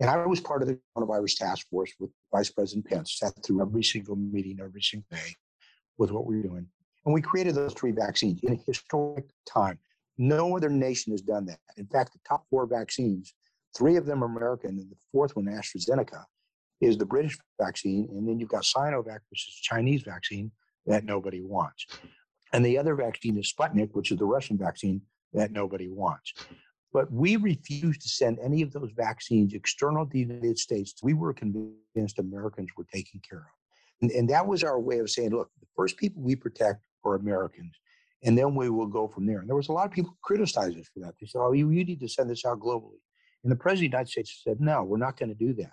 And 0.00 0.10
I 0.10 0.26
was 0.26 0.40
part 0.40 0.62
of 0.62 0.68
the 0.68 0.78
coronavirus 0.96 1.38
task 1.38 1.68
force 1.68 1.92
with 1.98 2.10
Vice 2.32 2.50
President 2.50 2.86
Pence, 2.86 3.16
sat 3.18 3.32
through 3.42 3.62
every 3.62 3.82
single 3.82 4.16
meeting 4.16 4.58
every 4.62 4.82
single 4.82 5.08
day 5.10 5.34
with 5.98 6.10
what 6.10 6.26
we 6.26 6.36
were 6.36 6.42
doing. 6.42 6.66
And 7.06 7.14
we 7.14 7.22
created 7.22 7.54
those 7.54 7.72
three 7.72 7.92
vaccines 7.92 8.40
in 8.42 8.52
a 8.52 8.60
historic 8.66 9.24
time. 9.46 9.78
No 10.18 10.56
other 10.56 10.68
nation 10.68 11.12
has 11.12 11.22
done 11.22 11.46
that. 11.46 11.60
In 11.76 11.86
fact, 11.86 12.12
the 12.12 12.18
top 12.28 12.44
four 12.50 12.66
vaccines, 12.66 13.32
three 13.76 13.96
of 13.96 14.06
them 14.06 14.22
are 14.22 14.26
American, 14.26 14.70
and 14.70 14.90
the 14.90 14.96
fourth 15.12 15.34
one, 15.36 15.46
AstraZeneca, 15.46 16.24
is 16.80 16.98
the 16.98 17.06
British 17.06 17.38
vaccine. 17.60 18.08
And 18.10 18.28
then 18.28 18.38
you've 18.38 18.50
got 18.50 18.64
Sinovac, 18.64 19.20
which 19.30 19.48
is 19.48 19.54
Chinese 19.62 20.02
vaccine 20.02 20.50
that 20.86 21.04
nobody 21.04 21.40
wants. 21.42 21.86
And 22.52 22.64
the 22.64 22.78
other 22.78 22.94
vaccine 22.94 23.38
is 23.38 23.52
Sputnik, 23.52 23.90
which 23.92 24.12
is 24.12 24.18
the 24.18 24.24
Russian 24.24 24.56
vaccine 24.56 25.02
that 25.32 25.50
nobody 25.50 25.88
wants. 25.88 26.32
But 26.92 27.12
we 27.12 27.36
refused 27.36 28.00
to 28.02 28.08
send 28.08 28.38
any 28.38 28.62
of 28.62 28.72
those 28.72 28.90
vaccines 28.96 29.52
external 29.52 30.06
to 30.06 30.12
the 30.12 30.20
United 30.20 30.58
States. 30.58 30.94
We 31.02 31.14
were 31.14 31.34
convinced 31.34 32.18
Americans 32.18 32.70
were 32.76 32.86
taken 32.92 33.20
care 33.28 33.40
of. 33.40 33.44
And, 34.00 34.10
and 34.12 34.30
that 34.30 34.46
was 34.46 34.62
our 34.62 34.80
way 34.80 34.98
of 34.98 35.10
saying, 35.10 35.30
look, 35.30 35.50
the 35.60 35.66
first 35.76 35.96
people 35.96 36.22
we 36.22 36.36
protect 36.36 36.84
are 37.04 37.14
Americans. 37.16 37.74
And 38.24 38.36
then 38.36 38.54
we 38.54 38.70
will 38.70 38.86
go 38.86 39.08
from 39.08 39.26
there. 39.26 39.40
And 39.40 39.48
there 39.48 39.56
was 39.56 39.68
a 39.68 39.72
lot 39.72 39.86
of 39.86 39.92
people 39.92 40.16
criticized 40.22 40.78
us 40.78 40.88
for 40.92 41.00
that. 41.00 41.14
They 41.20 41.26
said, 41.26 41.40
oh, 41.40 41.52
you, 41.52 41.70
you 41.70 41.84
need 41.84 42.00
to 42.00 42.08
send 42.08 42.30
this 42.30 42.44
out 42.44 42.60
globally. 42.60 43.00
And 43.42 43.52
the 43.52 43.56
president 43.56 43.86
of 43.86 43.90
the 43.90 43.96
United 43.96 44.10
States 44.10 44.40
said, 44.42 44.60
no, 44.60 44.82
we're 44.82 44.96
not 44.96 45.18
going 45.18 45.28
to 45.28 45.34
do 45.34 45.52
that. 45.54 45.72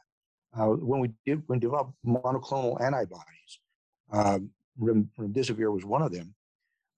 Uh, 0.55 0.67
when 0.67 0.99
we 0.99 1.09
did, 1.25 1.41
when 1.47 1.59
developed 1.59 1.93
monoclonal 2.05 2.79
antibodies, 2.81 3.59
um, 4.11 4.49
remdesivir 4.79 5.73
was 5.73 5.85
one 5.85 6.01
of 6.01 6.11
them 6.11 6.35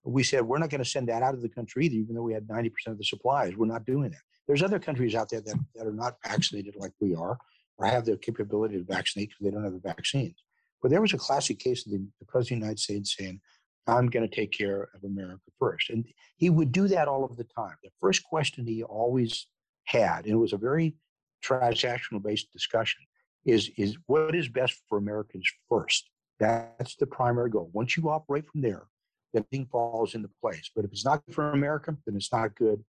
we 0.06 0.22
said 0.22 0.42
we're 0.42 0.58
not 0.58 0.70
going 0.70 0.82
to 0.82 0.88
send 0.88 1.08
that 1.08 1.22
out 1.22 1.34
of 1.34 1.42
the 1.42 1.48
country 1.48 1.86
either, 1.86 1.96
even 1.96 2.14
though 2.14 2.22
we 2.22 2.32
had 2.32 2.46
90% 2.46 2.70
of 2.88 2.98
the 2.98 3.04
supplies. 3.04 3.56
We're 3.56 3.66
not 3.66 3.84
doing 3.84 4.10
that. 4.10 4.20
There's 4.46 4.62
other 4.62 4.78
countries 4.78 5.14
out 5.14 5.28
there 5.28 5.40
that, 5.40 5.56
that 5.74 5.86
are 5.86 5.92
not 5.92 6.16
vaccinated 6.24 6.76
like 6.76 6.92
we 7.00 7.14
are, 7.14 7.38
or 7.78 7.86
have 7.86 8.04
the 8.04 8.16
capability 8.16 8.78
to 8.78 8.84
vaccinate 8.84 9.30
because 9.30 9.44
they 9.44 9.50
don't 9.50 9.64
have 9.64 9.72
the 9.72 9.80
vaccines. 9.80 10.36
But 10.80 10.90
there 10.90 11.00
was 11.00 11.12
a 11.12 11.18
classic 11.18 11.58
case 11.58 11.84
of 11.86 11.92
the, 11.92 12.06
the 12.20 12.26
President 12.26 12.58
of 12.58 12.60
the 12.60 12.66
United 12.66 12.78
States 12.78 13.16
saying, 13.18 13.40
I'm 13.88 14.08
going 14.08 14.28
to 14.28 14.34
take 14.34 14.52
care 14.52 14.88
of 14.94 15.04
America 15.04 15.42
first. 15.58 15.90
And 15.90 16.04
he 16.36 16.50
would 16.50 16.72
do 16.72 16.88
that 16.88 17.08
all 17.08 17.24
of 17.24 17.36
the 17.36 17.44
time. 17.44 17.74
The 17.82 17.90
first 18.00 18.24
question 18.24 18.66
he 18.66 18.82
always 18.82 19.46
had, 19.84 20.24
and 20.24 20.34
it 20.34 20.36
was 20.36 20.52
a 20.52 20.58
very 20.58 20.96
transactional 21.44 22.22
based 22.22 22.52
discussion, 22.52 23.04
is, 23.44 23.70
is 23.76 23.96
what 24.06 24.34
is 24.34 24.48
best 24.48 24.80
for 24.88 24.98
Americans 24.98 25.48
first? 25.68 26.10
That's 26.38 26.96
the 26.96 27.06
primary 27.06 27.50
goal. 27.50 27.70
Once 27.72 27.96
you 27.96 28.10
operate 28.10 28.44
from 28.46 28.60
there, 28.60 28.86
everything 29.36 29.66
falls 29.66 30.14
into 30.14 30.30
place. 30.40 30.70
But 30.74 30.84
if 30.84 30.92
it's 30.92 31.04
not 31.04 31.24
good 31.26 31.34
for 31.34 31.52
America, 31.52 31.96
then 32.06 32.16
it's 32.16 32.32
not 32.32 32.54
good. 32.54 32.84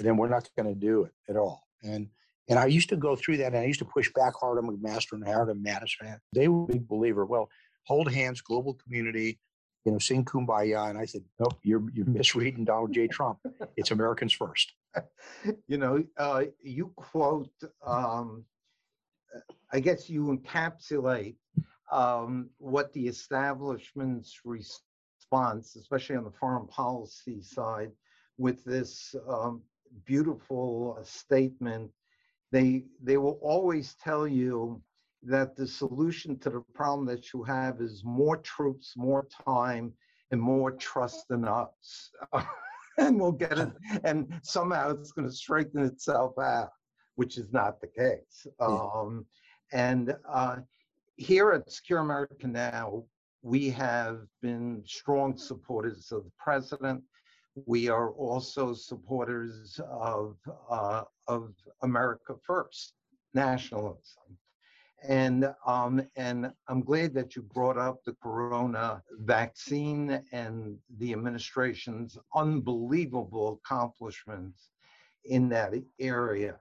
Then 0.00 0.16
we're 0.16 0.28
not 0.28 0.48
going 0.56 0.72
to 0.72 0.78
do 0.78 1.04
it 1.04 1.12
at 1.28 1.36
all. 1.36 1.66
And 1.82 2.08
and 2.48 2.58
I 2.58 2.66
used 2.66 2.90
to 2.90 2.96
go 2.96 3.16
through 3.16 3.38
that, 3.38 3.48
and 3.48 3.56
I 3.56 3.64
used 3.64 3.78
to 3.78 3.86
push 3.86 4.12
back 4.12 4.34
hard 4.38 4.58
on 4.58 4.66
McMaster 4.66 5.12
and 5.12 5.26
Howard 5.26 5.48
and 5.48 5.64
Mattis. 5.64 5.92
They 6.32 6.48
were 6.48 6.64
a 6.64 6.66
big 6.66 6.86
believer. 6.86 7.24
Well, 7.24 7.48
hold 7.84 8.12
hands, 8.12 8.42
global 8.42 8.74
community, 8.74 9.38
you 9.84 9.92
know, 9.92 9.98
sing 9.98 10.24
kumbaya. 10.24 10.90
And 10.90 10.98
I 10.98 11.06
said, 11.06 11.22
nope, 11.38 11.58
you're 11.62 11.84
you're 11.92 12.06
misreading 12.18 12.64
Donald 12.64 12.92
J. 12.92 13.06
Trump. 13.06 13.38
It's 13.76 13.90
Americans 13.90 14.32
first. 14.32 14.72
You 15.66 15.78
know, 15.78 16.04
uh, 16.16 16.44
you 16.62 16.92
quote. 16.94 17.50
Um, 17.84 18.44
I 19.72 19.80
guess 19.80 20.08
you 20.08 20.26
encapsulate 20.26 21.34
um, 21.90 22.50
what 22.58 22.92
the 22.92 23.08
establishment's 23.08 24.40
response, 25.34 25.76
especially 25.76 26.16
on 26.16 26.24
the 26.24 26.30
foreign 26.30 26.66
policy 26.66 27.42
side, 27.42 27.90
with 28.38 28.64
this 28.64 29.14
um, 29.28 29.62
beautiful 30.04 30.96
uh, 30.98 31.04
statement. 31.04 31.90
They 32.52 32.84
they 33.02 33.16
will 33.16 33.38
always 33.42 33.94
tell 33.94 34.26
you 34.28 34.80
that 35.22 35.56
the 35.56 35.66
solution 35.66 36.38
to 36.40 36.50
the 36.50 36.60
problem 36.74 37.06
that 37.06 37.32
you 37.32 37.42
have 37.44 37.80
is 37.80 38.02
more 38.04 38.36
troops, 38.36 38.94
more 38.96 39.26
time, 39.44 39.92
and 40.30 40.40
more 40.40 40.72
trust 40.72 41.26
in 41.30 41.44
us. 41.46 42.10
and 42.98 43.20
we'll 43.20 43.32
get 43.32 43.58
it, 43.58 43.72
and 44.04 44.32
somehow 44.42 44.90
it's 44.90 45.12
going 45.12 45.28
to 45.28 45.34
straighten 45.34 45.82
itself 45.82 46.38
out, 46.38 46.70
which 47.16 47.38
is 47.38 47.52
not 47.52 47.80
the 47.80 47.88
case. 47.88 48.46
Um, 48.60 49.26
and 49.72 50.14
uh, 50.28 50.56
here 51.16 51.50
at 51.52 51.70
Secure 51.70 52.00
America 52.00 52.46
Now, 52.46 53.04
we 53.44 53.68
have 53.68 54.20
been 54.40 54.82
strong 54.86 55.36
supporters 55.36 56.10
of 56.12 56.24
the 56.24 56.30
president. 56.38 57.02
We 57.66 57.90
are 57.90 58.08
also 58.12 58.72
supporters 58.72 59.78
of, 59.86 60.36
uh, 60.70 61.02
of 61.28 61.52
America 61.82 62.36
First, 62.42 62.94
nationalism. 63.34 64.38
And, 65.06 65.54
um, 65.66 66.08
and 66.16 66.50
I'm 66.68 66.80
glad 66.80 67.12
that 67.14 67.36
you 67.36 67.42
brought 67.42 67.76
up 67.76 68.02
the 68.04 68.14
corona 68.14 69.02
vaccine 69.18 70.24
and 70.32 70.78
the 70.96 71.12
administration's 71.12 72.16
unbelievable 72.34 73.60
accomplishments 73.62 74.70
in 75.26 75.50
that 75.50 75.74
area. 76.00 76.56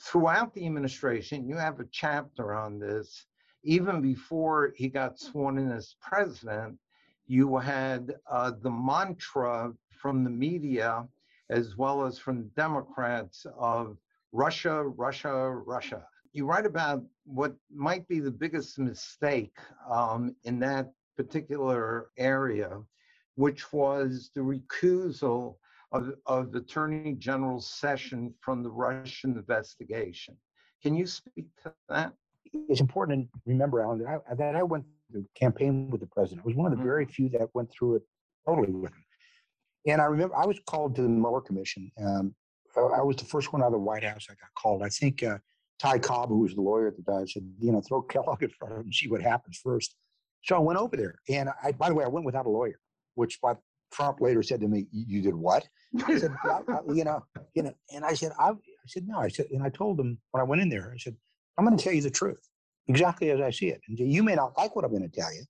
Throughout 0.00 0.54
the 0.54 0.64
administration, 0.64 1.46
you 1.46 1.56
have 1.56 1.80
a 1.80 1.86
chapter 1.92 2.54
on 2.54 2.78
this 2.78 3.26
even 3.62 4.00
before 4.00 4.72
he 4.76 4.88
got 4.88 5.18
sworn 5.18 5.58
in 5.58 5.70
as 5.70 5.96
president, 6.00 6.78
you 7.26 7.56
had 7.56 8.14
uh, 8.30 8.52
the 8.62 8.70
mantra 8.70 9.72
from 9.90 10.24
the 10.24 10.30
media 10.30 11.06
as 11.50 11.76
well 11.76 12.04
as 12.04 12.18
from 12.18 12.48
Democrats 12.56 13.46
of 13.58 13.96
Russia, 14.32 14.84
Russia, 14.84 15.50
Russia. 15.66 16.04
You 16.32 16.46
write 16.46 16.66
about 16.66 17.02
what 17.24 17.54
might 17.74 18.06
be 18.06 18.20
the 18.20 18.30
biggest 18.30 18.78
mistake 18.78 19.56
um, 19.90 20.34
in 20.44 20.58
that 20.60 20.92
particular 21.16 22.10
area, 22.18 22.80
which 23.34 23.72
was 23.72 24.30
the 24.34 24.40
recusal 24.40 25.56
of, 25.92 26.12
of 26.26 26.54
Attorney 26.54 27.14
General 27.14 27.60
Session 27.60 28.34
from 28.40 28.62
the 28.62 28.70
Russian 28.70 29.32
investigation. 29.32 30.36
Can 30.82 30.94
you 30.94 31.06
speak 31.06 31.46
to 31.62 31.72
that? 31.88 32.12
It's 32.52 32.80
important 32.80 33.30
to 33.32 33.40
remember, 33.46 33.80
Alan, 33.80 33.98
that 34.00 34.22
I, 34.30 34.34
that 34.34 34.56
I 34.56 34.62
went 34.62 34.84
through 35.10 35.26
campaign 35.34 35.90
with 35.90 36.00
the 36.00 36.06
president. 36.06 36.42
I 36.44 36.46
was 36.46 36.56
one 36.56 36.70
of 36.72 36.78
the 36.78 36.84
very 36.84 37.04
mm-hmm. 37.04 37.12
few 37.12 37.28
that 37.30 37.48
went 37.54 37.70
through 37.70 37.96
it 37.96 38.02
totally 38.46 38.72
with 38.72 38.92
him. 38.92 39.04
And 39.86 40.00
I 40.00 40.04
remember 40.04 40.36
I 40.36 40.46
was 40.46 40.58
called 40.66 40.96
to 40.96 41.02
the 41.02 41.08
Mueller 41.08 41.40
Commission. 41.40 41.90
Um, 42.02 42.34
I 42.76 43.02
was 43.02 43.16
the 43.16 43.24
first 43.24 43.52
one 43.52 43.62
out 43.62 43.66
of 43.66 43.72
the 43.72 43.78
White 43.78 44.04
House 44.04 44.26
I 44.28 44.34
got 44.34 44.54
called. 44.56 44.82
I 44.82 44.88
think 44.88 45.22
uh, 45.22 45.38
Ty 45.78 45.98
Cobb, 46.00 46.28
who 46.28 46.40
was 46.40 46.54
the 46.54 46.60
lawyer 46.60 46.88
at 46.88 46.96
the 46.96 47.02
time, 47.02 47.26
said, 47.26 47.48
you 47.58 47.72
know, 47.72 47.80
throw 47.80 48.02
Kellogg 48.02 48.42
in 48.42 48.50
front 48.50 48.72
of 48.72 48.80
him 48.80 48.86
and 48.86 48.94
see 48.94 49.08
what 49.08 49.22
happens 49.22 49.58
first. 49.62 49.96
So 50.44 50.56
I 50.56 50.60
went 50.60 50.78
over 50.78 50.96
there. 50.96 51.16
And 51.28 51.48
I, 51.62 51.72
by 51.72 51.88
the 51.88 51.94
way, 51.94 52.04
I 52.04 52.08
went 52.08 52.26
without 52.26 52.46
a 52.46 52.50
lawyer, 52.50 52.78
which 53.14 53.40
by 53.40 53.54
Trump 53.92 54.20
later 54.20 54.42
said 54.42 54.60
to 54.60 54.68
me, 54.68 54.86
"You 54.92 55.22
did 55.22 55.34
what?" 55.34 55.66
I 56.06 56.18
said, 56.18 56.34
I, 56.44 56.60
I, 56.68 56.78
"You 56.92 57.04
know, 57.04 57.24
you 57.54 57.62
know." 57.62 57.72
And 57.92 58.04
I 58.04 58.12
said, 58.14 58.32
I, 58.38 58.50
"I 58.50 58.86
said 58.86 59.08
no." 59.08 59.18
I 59.18 59.28
said, 59.28 59.46
and 59.50 59.62
I 59.62 59.70
told 59.70 59.98
him 59.98 60.18
when 60.30 60.40
I 60.40 60.44
went 60.44 60.62
in 60.62 60.68
there, 60.68 60.92
I 60.94 60.98
said, 60.98 61.16
I'm 61.58 61.64
going 61.64 61.76
to 61.76 61.82
tell 61.82 61.92
you 61.92 62.02
the 62.02 62.10
truth, 62.10 62.40
exactly 62.86 63.30
as 63.32 63.40
I 63.40 63.50
see 63.50 63.68
it. 63.68 63.80
And 63.88 63.98
you 63.98 64.22
may 64.22 64.36
not 64.36 64.56
like 64.56 64.76
what 64.76 64.84
I'm 64.84 64.92
going 64.92 65.02
to 65.02 65.08
tell 65.08 65.34
you, 65.34 65.42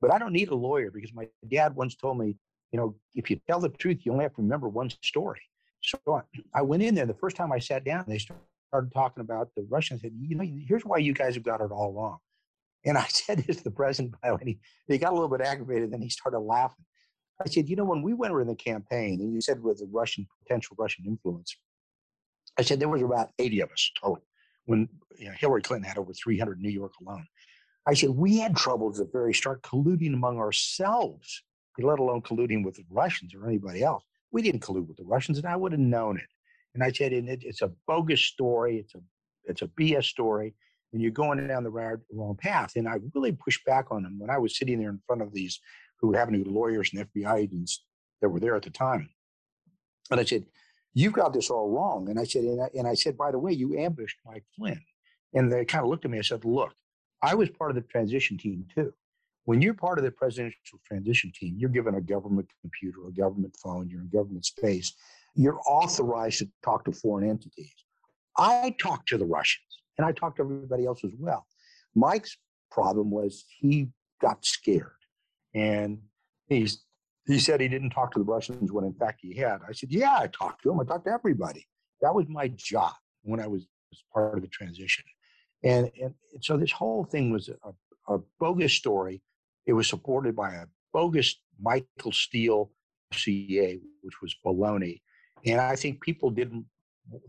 but 0.00 0.10
I 0.10 0.18
don't 0.18 0.32
need 0.32 0.48
a 0.48 0.54
lawyer 0.54 0.90
because 0.90 1.12
my 1.12 1.28
dad 1.50 1.76
once 1.76 1.94
told 1.94 2.18
me, 2.18 2.34
you 2.72 2.78
know, 2.78 2.94
if 3.14 3.30
you 3.30 3.38
tell 3.46 3.60
the 3.60 3.68
truth, 3.68 3.98
you 4.04 4.12
only 4.12 4.24
have 4.24 4.34
to 4.34 4.42
remember 4.42 4.68
one 4.68 4.90
story. 5.02 5.42
So 5.82 5.98
I 6.54 6.62
went 6.62 6.82
in 6.82 6.94
there. 6.94 7.04
The 7.04 7.12
first 7.12 7.36
time 7.36 7.52
I 7.52 7.58
sat 7.58 7.84
down, 7.84 8.06
they 8.08 8.16
started 8.16 8.90
talking 8.94 9.20
about 9.20 9.50
the 9.54 9.66
Russians. 9.68 10.00
Said, 10.00 10.12
you 10.18 10.34
know, 10.34 10.44
here's 10.66 10.84
why 10.84 10.96
you 10.96 11.12
guys 11.12 11.34
have 11.34 11.44
got 11.44 11.60
it 11.60 11.70
all 11.70 11.92
wrong. 11.92 12.18
And 12.86 12.96
I 12.96 13.04
said 13.08 13.40
this 13.40 13.58
to 13.58 13.64
the 13.64 13.70
president, 13.70 14.14
by 14.22 14.30
the 14.30 14.36
way, 14.36 14.58
he 14.88 14.96
got 14.96 15.12
a 15.12 15.14
little 15.14 15.28
bit 15.28 15.42
aggravated. 15.42 15.92
Then 15.92 16.00
he 16.00 16.08
started 16.08 16.38
laughing. 16.38 16.86
I 17.44 17.50
said, 17.50 17.68
you 17.68 17.76
know, 17.76 17.84
when 17.84 18.00
we 18.00 18.14
went 18.14 18.32
in 18.32 18.46
the 18.46 18.54
campaign, 18.54 19.20
and 19.20 19.34
you 19.34 19.42
said 19.42 19.62
with 19.62 19.78
the 19.78 19.88
Russian 19.92 20.26
potential 20.42 20.74
Russian 20.78 21.04
influence, 21.04 21.54
I 22.58 22.62
said 22.62 22.80
there 22.80 22.88
was 22.88 23.02
about 23.02 23.30
80 23.38 23.60
of 23.60 23.72
us 23.72 23.90
total 24.00 24.24
when 24.66 24.88
you 25.18 25.26
know, 25.26 25.34
Hillary 25.38 25.62
Clinton 25.62 25.88
had 25.88 25.98
over 25.98 26.12
300 26.12 26.56
in 26.56 26.62
New 26.62 26.70
York 26.70 26.92
alone. 27.00 27.26
I 27.86 27.94
said, 27.94 28.10
we 28.10 28.38
had 28.38 28.56
trouble 28.56 28.88
at 28.88 28.96
the 28.96 29.08
very 29.12 29.34
start 29.34 29.62
colluding 29.62 30.14
among 30.14 30.38
ourselves 30.38 31.42
let 31.82 31.98
alone 31.98 32.22
colluding 32.22 32.64
with 32.64 32.76
the 32.76 32.84
Russians 32.90 33.34
or 33.34 33.46
anybody 33.46 33.82
else. 33.82 34.04
We 34.30 34.42
didn't 34.42 34.62
collude 34.62 34.86
with 34.86 34.96
the 34.96 35.04
Russians, 35.04 35.38
and 35.38 35.46
I 35.46 35.56
would 35.56 35.72
have 35.72 35.80
known 35.80 36.18
it. 36.18 36.28
And 36.74 36.82
I 36.82 36.92
said, 36.92 37.12
and 37.12 37.28
it, 37.28 37.42
it's 37.44 37.62
a 37.62 37.72
bogus 37.86 38.22
story. 38.22 38.78
It's 38.78 38.94
a 38.94 39.00
it's 39.46 39.62
a 39.62 39.66
BS 39.66 40.04
story, 40.04 40.54
and 40.92 41.02
you're 41.02 41.10
going 41.10 41.46
down 41.46 41.64
the 41.64 41.70
wrong 41.70 42.36
path. 42.36 42.72
And 42.76 42.88
I 42.88 42.96
really 43.14 43.32
pushed 43.32 43.64
back 43.66 43.86
on 43.90 44.02
them 44.02 44.18
when 44.18 44.30
I 44.30 44.38
was 44.38 44.56
sitting 44.56 44.78
there 44.78 44.90
in 44.90 45.00
front 45.06 45.22
of 45.22 45.32
these 45.32 45.60
who 46.00 46.12
happened 46.12 46.38
to 46.38 46.44
be 46.44 46.50
lawyers 46.50 46.90
and 46.92 47.06
FBI 47.12 47.36
agents 47.36 47.84
that 48.20 48.28
were 48.30 48.40
there 48.40 48.56
at 48.56 48.62
the 48.62 48.70
time. 48.70 49.10
And 50.10 50.18
I 50.18 50.24
said, 50.24 50.46
"You've 50.94 51.12
got 51.12 51.32
this 51.32 51.50
all 51.50 51.70
wrong." 51.70 52.08
And 52.08 52.18
I 52.18 52.24
said, 52.24 52.44
and 52.44 52.62
I, 52.62 52.70
and 52.74 52.86
I 52.86 52.94
said, 52.94 53.16
by 53.16 53.30
the 53.30 53.38
way, 53.38 53.52
you 53.52 53.76
ambushed 53.78 54.18
Mike 54.24 54.44
Flynn. 54.56 54.80
And 55.34 55.52
they 55.52 55.64
kind 55.64 55.84
of 55.84 55.90
looked 55.90 56.04
at 56.04 56.10
me 56.10 56.18
and 56.18 56.26
said, 56.26 56.44
"Look, 56.44 56.72
I 57.22 57.34
was 57.34 57.48
part 57.50 57.70
of 57.70 57.74
the 57.74 57.82
transition 57.82 58.36
team 58.36 58.66
too. 58.74 58.92
When 59.44 59.60
you're 59.60 59.74
part 59.74 59.98
of 59.98 60.04
the 60.04 60.10
presidential 60.10 60.78
transition 60.86 61.32
team, 61.34 61.56
you're 61.58 61.70
given 61.70 61.94
a 61.94 62.00
government 62.00 62.48
computer, 62.60 63.06
a 63.06 63.12
government 63.12 63.56
phone, 63.62 63.88
you're 63.90 64.00
in 64.00 64.08
government 64.08 64.44
space. 64.44 64.94
You're 65.34 65.60
authorized 65.66 66.38
to 66.38 66.48
talk 66.62 66.84
to 66.84 66.92
foreign 66.92 67.28
entities. 67.28 67.74
I 68.36 68.74
talked 68.78 69.08
to 69.08 69.18
the 69.18 69.26
Russians 69.26 69.66
and 69.98 70.06
I 70.06 70.12
talked 70.12 70.36
to 70.36 70.42
everybody 70.42 70.86
else 70.86 71.04
as 71.04 71.12
well. 71.18 71.46
Mike's 71.94 72.36
problem 72.70 73.10
was 73.10 73.44
he 73.48 73.88
got 74.20 74.44
scared 74.44 74.90
and 75.54 75.98
he's 76.46 76.84
he 77.26 77.38
said 77.38 77.60
he 77.60 77.68
didn't 77.68 77.90
talk 77.90 78.12
to 78.12 78.18
the 78.18 78.24
Russians 78.24 78.70
when 78.70 78.84
in 78.84 78.94
fact 78.94 79.20
he 79.22 79.34
had. 79.34 79.60
I 79.66 79.72
said, 79.72 79.90
Yeah, 79.90 80.16
I 80.18 80.26
talked 80.26 80.62
to 80.62 80.70
him. 80.70 80.80
I 80.80 80.84
talked 80.84 81.06
to 81.06 81.12
everybody. 81.12 81.66
That 82.00 82.14
was 82.14 82.26
my 82.28 82.48
job 82.48 82.92
when 83.22 83.40
I 83.40 83.46
was, 83.46 83.66
was 83.90 84.02
part 84.12 84.36
of 84.36 84.42
the 84.42 84.48
transition. 84.48 85.04
And, 85.62 85.90
and 86.00 86.14
so 86.40 86.56
this 86.56 86.72
whole 86.72 87.04
thing 87.04 87.32
was 87.32 87.48
a, 87.48 88.14
a 88.14 88.18
bogus 88.38 88.74
story. 88.74 89.22
It 89.66 89.72
was 89.72 89.88
supported 89.88 90.36
by 90.36 90.52
a 90.54 90.66
bogus 90.92 91.36
Michael 91.60 92.12
Steele 92.12 92.70
CA, 93.12 93.80
which 94.02 94.20
was 94.20 94.36
baloney. 94.44 95.00
And 95.46 95.60
I 95.60 95.76
think 95.76 96.02
people 96.02 96.30
didn't, 96.30 96.66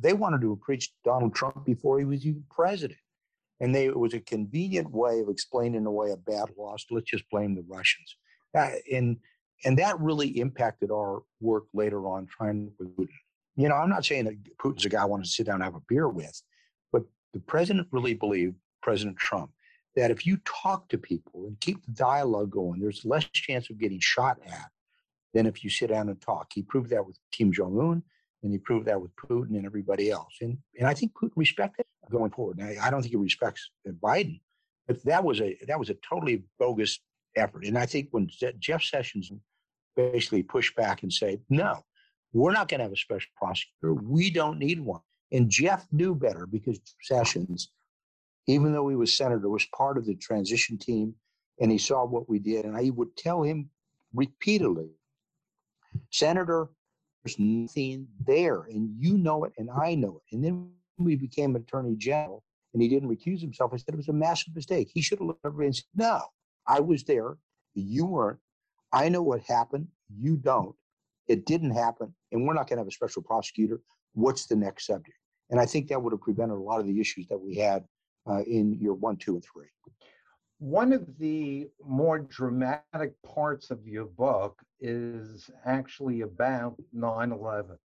they 0.02 0.14
wanted 0.14 0.42
to 0.42 0.52
impeach 0.52 0.94
Donald 1.06 1.34
Trump 1.34 1.66
before 1.66 2.00
he 2.00 2.06
was 2.06 2.26
even 2.26 2.44
president. 2.50 3.00
And 3.62 3.74
they, 3.74 3.86
it 3.86 3.98
was 3.98 4.14
a 4.14 4.20
convenient 4.20 4.92
way 4.92 5.22
of 5.22 5.30
explaining 5.30 5.86
away 5.86 6.12
a 6.12 6.18
bad 6.18 6.50
loss. 6.58 6.86
Let's 6.92 7.10
just 7.10 7.30
blame 7.30 7.56
the 7.56 7.64
Russians. 7.68 8.18
Uh, 8.54 8.72
and, 8.92 9.18
and 9.64 9.78
that 9.78 10.00
really 10.00 10.28
impacted 10.40 10.92
our 10.92 11.24
work 11.40 11.66
later 11.74 12.08
on 12.08 12.28
trying 12.28 12.72
with 12.80 12.96
Putin. 12.98 13.10
You 13.56 13.70
know, 13.70 13.76
I'm 13.76 13.90
not 13.90 14.06
saying 14.06 14.26
that 14.26 14.58
Putin's 14.58 14.86
a 14.86 14.90
guy 14.90 15.02
I 15.02 15.06
want 15.06 15.24
to 15.24 15.30
sit 15.30 15.46
down 15.46 15.56
and 15.56 15.64
have 15.64 15.76
a 15.76 15.82
beer 15.88 16.10
with, 16.10 16.42
but 16.92 17.04
the 17.34 17.40
president 17.40 17.88
really 17.92 18.14
believed, 18.14 18.56
President 18.82 19.18
Trump, 19.18 19.52
that 19.96 20.12
if 20.12 20.26
you 20.26 20.38
talk 20.44 20.90
to 20.90 20.98
people 20.98 21.46
and 21.48 21.60
keep 21.62 21.84
the 21.86 21.92
dialogue 21.92 22.52
going, 22.52 22.82
there's 22.82 23.06
less 23.06 23.24
chance 23.32 23.70
of 23.70 23.80
getting 23.80 24.00
shot 24.00 24.38
at 24.46 24.70
than 25.34 25.46
if 25.46 25.64
you 25.64 25.70
sit 25.70 25.90
down 25.90 26.10
and 26.10 26.20
talk. 26.22 26.52
He 26.54 26.62
proved 26.64 26.90
that 26.90 27.06
with 27.06 27.18
Kim 27.32 27.52
Jong 27.52 27.80
Un, 27.80 28.04
and 28.44 28.52
he 28.52 28.58
proved 28.58 28.86
that 28.88 29.02
with 29.02 29.16
Putin 29.16 29.56
and 29.56 29.66
everybody 29.66 30.12
else. 30.12 30.34
And 30.42 30.58
and 30.78 30.88
I 30.88 30.94
think 30.94 31.14
Putin 31.14 31.32
respected 31.36 31.86
going 32.12 32.32
forward. 32.32 32.58
Now, 32.58 32.72
I 32.82 32.90
don't 32.90 33.02
think 33.02 33.12
he 33.12 33.18
respects 33.18 33.70
Biden, 33.88 34.40
but 34.88 35.04
that 35.06 35.24
was 35.24 35.42
a 35.42 35.58
that 35.68 35.80
was 35.80 35.90
a 35.90 35.96
totally 35.96 36.44
bogus 36.60 37.00
effort. 37.36 37.66
And 37.66 37.78
I 37.78 37.86
think 37.86 38.10
when 38.12 38.30
Jeff 38.60 38.84
Sessions 38.84 39.32
basically 39.96 40.44
pushed 40.44 40.76
back 40.76 41.04
and 41.04 41.12
said, 41.12 41.42
"No, 41.50 41.84
we're 42.34 42.52
not 42.52 42.68
going 42.68 42.80
to 42.80 42.86
have 42.86 42.94
a 42.94 42.98
special 42.98 43.32
prosecutor. 43.36 43.94
We 43.94 44.30
don't 44.30 44.60
need 44.60 44.80
one." 44.80 45.02
And 45.32 45.50
Jeff 45.50 45.88
knew 45.92 46.16
better 46.16 46.46
because 46.46 46.80
Sessions, 47.02 47.72
even 48.48 48.74
though 48.74 48.88
he 48.90 48.96
was 48.96 49.16
senator, 49.16 49.50
was 49.50 49.66
part 49.76 49.98
of 49.98 50.06
the 50.06 50.16
transition 50.16 50.78
team, 50.78 51.16
and 51.60 51.72
he 51.72 51.78
saw 51.78 52.06
what 52.06 52.30
we 52.30 52.40
did. 52.40 52.66
And 52.66 52.76
I 52.76 52.92
would 52.92 53.16
tell 53.18 53.44
him 53.44 53.70
repeatedly 54.14 54.90
Senator, 56.12 56.70
there's 57.24 57.40
nothing 57.40 58.08
there, 58.26 58.64
and 58.64 58.90
you 59.00 59.18
know 59.18 59.44
it, 59.46 59.54
and 59.58 59.70
I 59.70 59.96
know 59.96 60.22
it. 60.22 60.36
And 60.36 60.44
then 60.44 60.72
we 60.98 61.16
became 61.16 61.56
attorney 61.56 61.96
general, 61.96 62.44
and 62.74 62.82
he 62.82 62.88
didn't 62.88 63.10
recuse 63.10 63.42
himself. 63.42 63.72
I 63.74 63.78
said 63.78 63.94
it 63.94 63.98
was 63.98 64.10
a 64.10 64.14
massive 64.14 64.56
mistake. 64.56 64.90
He 64.94 65.02
should 65.02 65.20
have 65.20 65.28
looked 65.28 65.46
over 65.46 65.64
and 65.64 65.76
said, 65.76 65.86
"No, 65.96 66.22
I 66.68 66.80
was 66.80 67.04
there. 67.04 67.38
You 67.74 68.06
weren't. 68.06 68.40
I 68.92 69.10
know 69.10 69.22
what 69.22 69.42
happened. 69.42 69.88
You 70.10 70.38
don't. 70.38 70.76
It 71.28 71.46
didn't 71.46 71.72
happen, 71.72 72.14
and 72.32 72.46
we're 72.46 72.54
not 72.54 72.68
going 72.70 72.78
to 72.78 72.82
have 72.82 72.88
a 72.88 72.92
special 72.92 73.22
prosecutor. 73.22 73.82
What's 74.14 74.46
the 74.46 74.56
next 74.56 74.86
subject?" 74.86 75.18
And 75.50 75.60
I 75.60 75.66
think 75.66 75.88
that 75.90 76.02
would 76.02 76.14
have 76.14 76.22
prevented 76.22 76.58
a 76.58 76.62
lot 76.62 76.80
of 76.80 76.88
the 76.88 77.00
issues 77.00 77.28
that 77.28 77.38
we 77.38 77.56
had 77.56 77.84
uh, 78.28 78.42
in 78.44 78.74
year 78.74 78.94
one, 78.94 79.18
two, 79.18 79.34
and 79.34 79.44
three. 79.44 79.68
One 80.60 80.94
of 80.94 81.06
the 81.20 81.70
more 81.86 82.20
dramatic 82.20 83.22
parts 83.24 83.72
of 83.72 83.86
your 83.86 84.06
book 84.06 84.62
is 84.80 85.50
actually 85.66 86.22
about 86.22 86.76
9 86.94 87.32
11, 87.32 87.78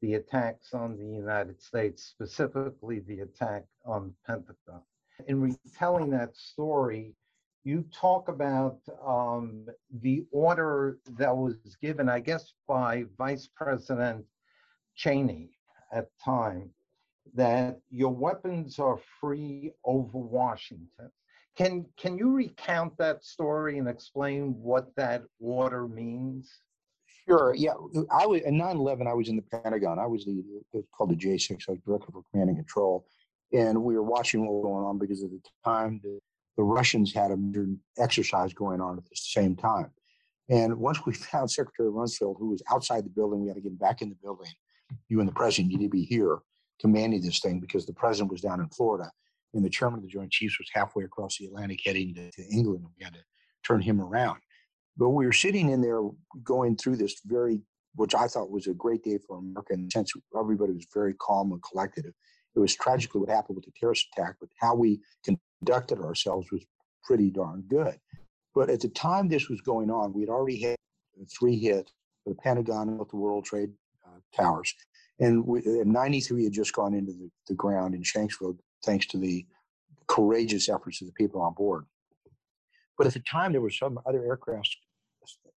the 0.00 0.14
attacks 0.14 0.72
on 0.72 0.96
the 0.96 1.04
United 1.04 1.60
States, 1.60 2.04
specifically 2.04 3.00
the 3.00 3.20
attack 3.20 3.64
on 3.84 4.06
the 4.06 4.14
Pentagon. 4.26 4.82
In 5.26 5.40
retelling 5.40 6.10
that 6.10 6.36
story, 6.36 7.14
you 7.64 7.84
talk 7.92 8.28
about 8.28 8.78
um, 9.04 9.66
the 10.00 10.24
order 10.30 10.98
that 11.18 11.36
was 11.36 11.56
given, 11.82 12.08
I 12.08 12.20
guess, 12.20 12.52
by 12.66 13.04
Vice 13.16 13.48
President 13.54 14.24
Cheney 14.94 15.50
at 15.92 16.06
the 16.06 16.24
time, 16.24 16.70
that 17.34 17.78
your 17.90 18.14
weapons 18.14 18.78
are 18.78 18.98
free 19.20 19.72
over 19.84 20.18
Washington. 20.18 21.10
Can 21.56 21.86
can 21.98 22.16
you 22.16 22.32
recount 22.32 22.96
that 22.98 23.24
story 23.24 23.78
and 23.78 23.88
explain 23.88 24.54
what 24.60 24.94
that 24.96 25.24
order 25.40 25.88
means? 25.88 26.60
Sure. 27.26 27.52
Yeah, 27.54 27.72
I 28.10 28.26
was 28.26 28.42
in 28.42 28.54
9/11. 28.54 29.06
I 29.06 29.12
was 29.12 29.28
in 29.28 29.36
the 29.36 29.42
Pentagon. 29.42 29.98
I 29.98 30.06
was 30.06 30.24
the 30.24 30.42
it's 30.72 30.88
called 30.96 31.10
the 31.10 31.16
J6. 31.16 31.68
I 31.68 31.72
was 31.72 31.80
director 31.84 32.12
for 32.12 32.22
command 32.30 32.50
and 32.50 32.58
control, 32.58 33.06
and 33.52 33.82
we 33.82 33.94
were 33.94 34.02
watching 34.04 34.46
what 34.46 34.54
was 34.54 34.62
going 34.62 34.84
on 34.84 34.98
because 34.98 35.22
at 35.24 35.30
the 35.30 35.40
time 35.64 36.00
the, 36.02 36.20
the 36.58 36.64
Russians 36.64 37.14
had 37.14 37.30
a 37.30 37.36
major 37.36 37.68
exercise 37.98 38.52
going 38.52 38.80
on 38.80 38.98
at 38.98 39.04
the 39.04 39.14
same 39.14 39.54
time. 39.54 39.90
And 40.50 40.76
once 40.76 41.06
we 41.06 41.14
found 41.14 41.50
Secretary 41.50 41.88
Rumsfeld, 41.88 42.38
who 42.38 42.50
was 42.50 42.62
outside 42.70 43.06
the 43.06 43.10
building, 43.10 43.40
we 43.40 43.48
had 43.48 43.54
to 43.54 43.62
get 43.62 43.70
him 43.70 43.76
back 43.76 44.02
in 44.02 44.10
the 44.10 44.16
building. 44.16 44.50
You 45.08 45.20
and 45.20 45.28
the 45.28 45.32
president 45.32 45.70
you 45.70 45.78
need 45.78 45.84
to 45.84 45.90
be 45.90 46.04
here 46.04 46.38
commanding 46.80 47.22
this 47.22 47.40
thing 47.40 47.60
because 47.60 47.86
the 47.86 47.92
president 47.92 48.30
was 48.30 48.40
down 48.40 48.60
in 48.60 48.68
Florida 48.70 49.10
and 49.54 49.64
the 49.64 49.70
chairman 49.70 49.98
of 49.98 50.02
the 50.02 50.10
Joint 50.10 50.32
Chiefs 50.32 50.58
was 50.58 50.68
halfway 50.72 51.04
across 51.04 51.38
the 51.38 51.46
Atlantic 51.46 51.80
heading 51.84 52.14
to, 52.14 52.30
to 52.30 52.42
England, 52.50 52.84
and 52.84 52.92
we 52.98 53.04
had 53.04 53.14
to 53.14 53.20
turn 53.64 53.80
him 53.80 54.00
around. 54.00 54.38
But 54.96 55.10
we 55.10 55.26
were 55.26 55.32
sitting 55.32 55.70
in 55.70 55.80
there 55.80 56.00
going 56.42 56.76
through 56.76 56.96
this 56.96 57.20
very, 57.24 57.60
which 57.94 58.14
I 58.14 58.26
thought 58.26 58.50
was 58.50 58.66
a 58.66 58.74
great 58.74 59.04
day 59.04 59.18
for 59.26 59.38
America 59.38 59.74
in 59.74 59.84
the 59.84 59.90
sense 59.90 60.12
everybody 60.38 60.72
was 60.72 60.86
very 60.92 61.14
calm 61.14 61.52
and 61.52 61.62
collected. 61.62 62.06
It 62.06 62.58
was 62.58 62.74
tragically 62.74 63.20
what 63.20 63.30
happened 63.30 63.56
with 63.56 63.64
the 63.64 63.72
terrorist 63.78 64.08
attack, 64.16 64.36
but 64.40 64.48
how 64.58 64.74
we 64.74 65.00
conducted 65.58 66.00
ourselves 66.00 66.50
was 66.50 66.64
pretty 67.04 67.30
darn 67.30 67.62
good. 67.68 67.98
But 68.54 68.70
at 68.70 68.80
the 68.80 68.88
time 68.88 69.28
this 69.28 69.48
was 69.48 69.60
going 69.60 69.90
on, 69.90 70.12
we 70.12 70.22
had 70.22 70.30
already 70.30 70.60
had 70.60 70.76
three 71.38 71.58
hits 71.58 71.92
the 72.28 72.34
Pentagon 72.34 72.98
with 72.98 73.08
the 73.08 73.16
World 73.16 73.44
Trade 73.44 73.70
uh, 74.06 74.18
Towers. 74.36 74.74
And 75.18 75.44
we, 75.46 75.62
93 75.64 76.44
had 76.44 76.52
just 76.52 76.72
gone 76.74 76.94
into 76.94 77.12
the, 77.12 77.30
the 77.48 77.54
ground 77.54 77.94
in 77.94 78.02
Shanksville 78.02 78.58
thanks 78.84 79.06
to 79.06 79.18
the 79.18 79.46
courageous 80.06 80.68
efforts 80.68 81.00
of 81.00 81.06
the 81.06 81.12
people 81.14 81.40
on 81.40 81.54
board. 81.54 81.86
But 82.96 83.06
at 83.06 83.14
the 83.14 83.20
time, 83.20 83.52
there 83.52 83.60
were 83.60 83.70
some 83.70 83.98
other 84.06 84.24
aircraft 84.24 84.76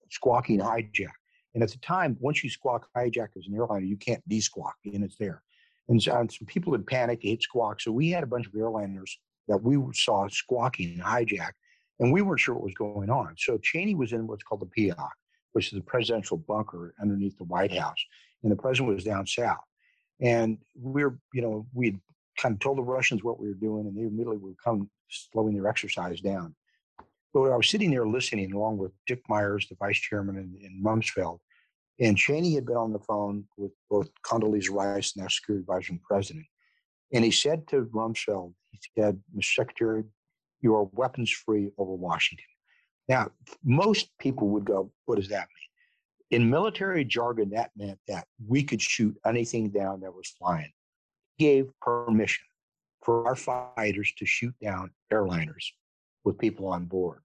squawking 0.10 0.60
hijack. 0.60 1.12
And 1.54 1.64
at 1.64 1.72
the 1.72 1.78
time, 1.80 2.18
once 2.20 2.44
you 2.44 2.50
squawk 2.50 2.88
hijack 2.96 3.30
as 3.38 3.48
an 3.48 3.56
airliner, 3.56 3.86
you 3.86 3.98
can't 3.98 4.28
de-squawk, 4.28 4.76
and 4.86 5.04
it's 5.04 5.18
there. 5.18 5.44
And, 5.90 6.02
so, 6.02 6.18
and 6.18 6.32
some 6.32 6.46
people 6.48 6.72
had 6.72 6.88
panicked, 6.88 7.24
hit 7.24 7.44
squawk. 7.44 7.82
So 7.82 7.92
we 7.92 8.10
had 8.10 8.24
a 8.24 8.28
bunch 8.28 8.48
of 8.48 8.54
airliners 8.54 9.10
that 9.48 9.62
we 9.62 9.78
saw 9.94 10.28
squawking 10.28 10.98
hijack, 11.00 11.52
and 12.00 12.12
we 12.12 12.22
weren't 12.22 12.40
sure 12.40 12.56
what 12.56 12.64
was 12.64 12.74
going 12.74 13.10
on. 13.10 13.36
So 13.38 13.58
Cheney 13.58 13.96
was 13.96 14.14
in 14.14 14.28
what's 14.28 14.44
called 14.44 14.62
the 14.62 14.82
PEOC, 14.82 15.10
which 15.54 15.68
is 15.68 15.74
the 15.74 15.82
presidential 15.82 16.38
bunker 16.38 16.94
underneath 17.02 17.38
the 17.38 17.44
White 17.44 17.76
House, 17.78 18.04
and 18.44 18.52
the 18.52 18.56
president 18.56 18.94
was 18.96 19.04
down 19.04 19.28
south. 19.28 19.64
And 20.20 20.58
we're, 20.76 21.18
you 21.34 21.42
know, 21.42 21.66
we'd 21.74 22.00
kind 22.38 22.54
of 22.54 22.60
told 22.60 22.78
the 22.78 22.84
Russians 22.84 23.24
what 23.24 23.40
we 23.40 23.48
were 23.48 23.54
doing, 23.56 23.88
and 23.88 23.98
they 23.98 24.04
immediately 24.04 24.38
were 24.38 24.54
come 24.64 24.90
slowing 25.10 25.54
their 25.54 25.68
exercise 25.68 26.22
down. 26.22 26.56
But 27.34 27.52
I 27.52 27.56
was 27.56 27.70
sitting 27.70 27.92
there 27.92 28.08
listening 28.08 28.54
along 28.54 28.78
with 28.78 28.92
Dick 29.08 29.22
Myers, 29.30 29.68
the 29.68 29.76
vice 29.76 29.98
chairman, 29.98 30.38
and, 30.38 30.56
and 30.62 30.84
Rumsfeld, 30.86 31.40
and 32.00 32.18
Cheney 32.18 32.56
had 32.56 32.66
been 32.66 32.78
on 32.78 32.92
the 32.92 33.00
phone 33.00 33.46
with 33.58 33.72
both 33.90 34.10
Condoleezza 34.24 34.72
Rice 34.72 35.16
and 35.16 35.32
security 35.32 35.62
advisor 35.62 35.94
and 35.94 36.02
president. 36.02 36.46
And 37.14 37.24
he 37.26 37.32
said 37.32 37.68
to 37.70 37.86
Rumsfeld, 37.86 38.54
he 38.72 38.80
said, 38.98 39.20
Mr. 39.36 39.56
Secretary, 39.56 40.04
you 40.62 40.76
are 40.76 40.84
weapons 40.94 41.32
free 41.32 41.72
over 41.78 41.94
Washington. 41.94 42.46
Now, 43.10 43.30
most 43.64 44.10
people 44.20 44.50
would 44.50 44.66
go, 44.66 44.92
what 45.06 45.18
does 45.18 45.30
that 45.30 45.48
mean? 45.50 46.42
In 46.42 46.50
military 46.50 47.04
jargon, 47.04 47.50
that 47.50 47.72
meant 47.76 48.00
that 48.08 48.26
we 48.48 48.64
could 48.64 48.82
shoot 48.82 49.18
anything 49.26 49.70
down 49.70 50.02
that 50.02 50.14
was 50.14 50.30
flying 50.30 50.72
gave 51.38 51.72
permission 51.82 52.44
for 53.02 53.28
our 53.28 53.36
fighters 53.36 54.14
to 54.18 54.26
shoot 54.26 54.54
down 54.62 54.92
airliners 55.12 55.66
with 56.24 56.38
people 56.38 56.68
on 56.68 56.86
board. 56.86 57.20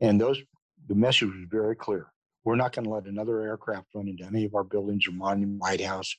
And 0.00 0.20
those 0.20 0.38
the 0.86 0.94
message 0.94 1.28
was 1.28 1.46
very 1.50 1.74
clear. 1.74 2.12
we're 2.44 2.56
not 2.56 2.72
going 2.72 2.84
to 2.84 2.90
let 2.90 3.06
another 3.06 3.40
aircraft 3.40 3.86
run 3.94 4.06
into 4.06 4.24
any 4.24 4.44
of 4.44 4.54
our 4.54 4.64
buildings 4.64 5.08
or 5.08 5.12
Monument, 5.12 5.58
White 5.62 5.80
House, 5.80 6.14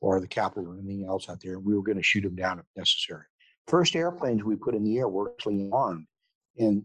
or 0.00 0.20
the 0.20 0.26
Capitol 0.26 0.70
or 0.70 0.78
anything 0.78 1.06
else 1.06 1.28
out 1.28 1.40
there. 1.42 1.58
We 1.58 1.74
were 1.74 1.82
going 1.82 1.96
to 1.96 2.02
shoot 2.02 2.22
them 2.22 2.36
down 2.36 2.58
if 2.58 2.66
necessary. 2.76 3.24
First 3.66 3.96
airplanes 3.96 4.44
we 4.44 4.56
put 4.56 4.74
in 4.74 4.84
the 4.84 4.98
air 4.98 5.08
were 5.08 5.32
actually 5.32 5.68
armed, 5.72 6.06
and 6.58 6.84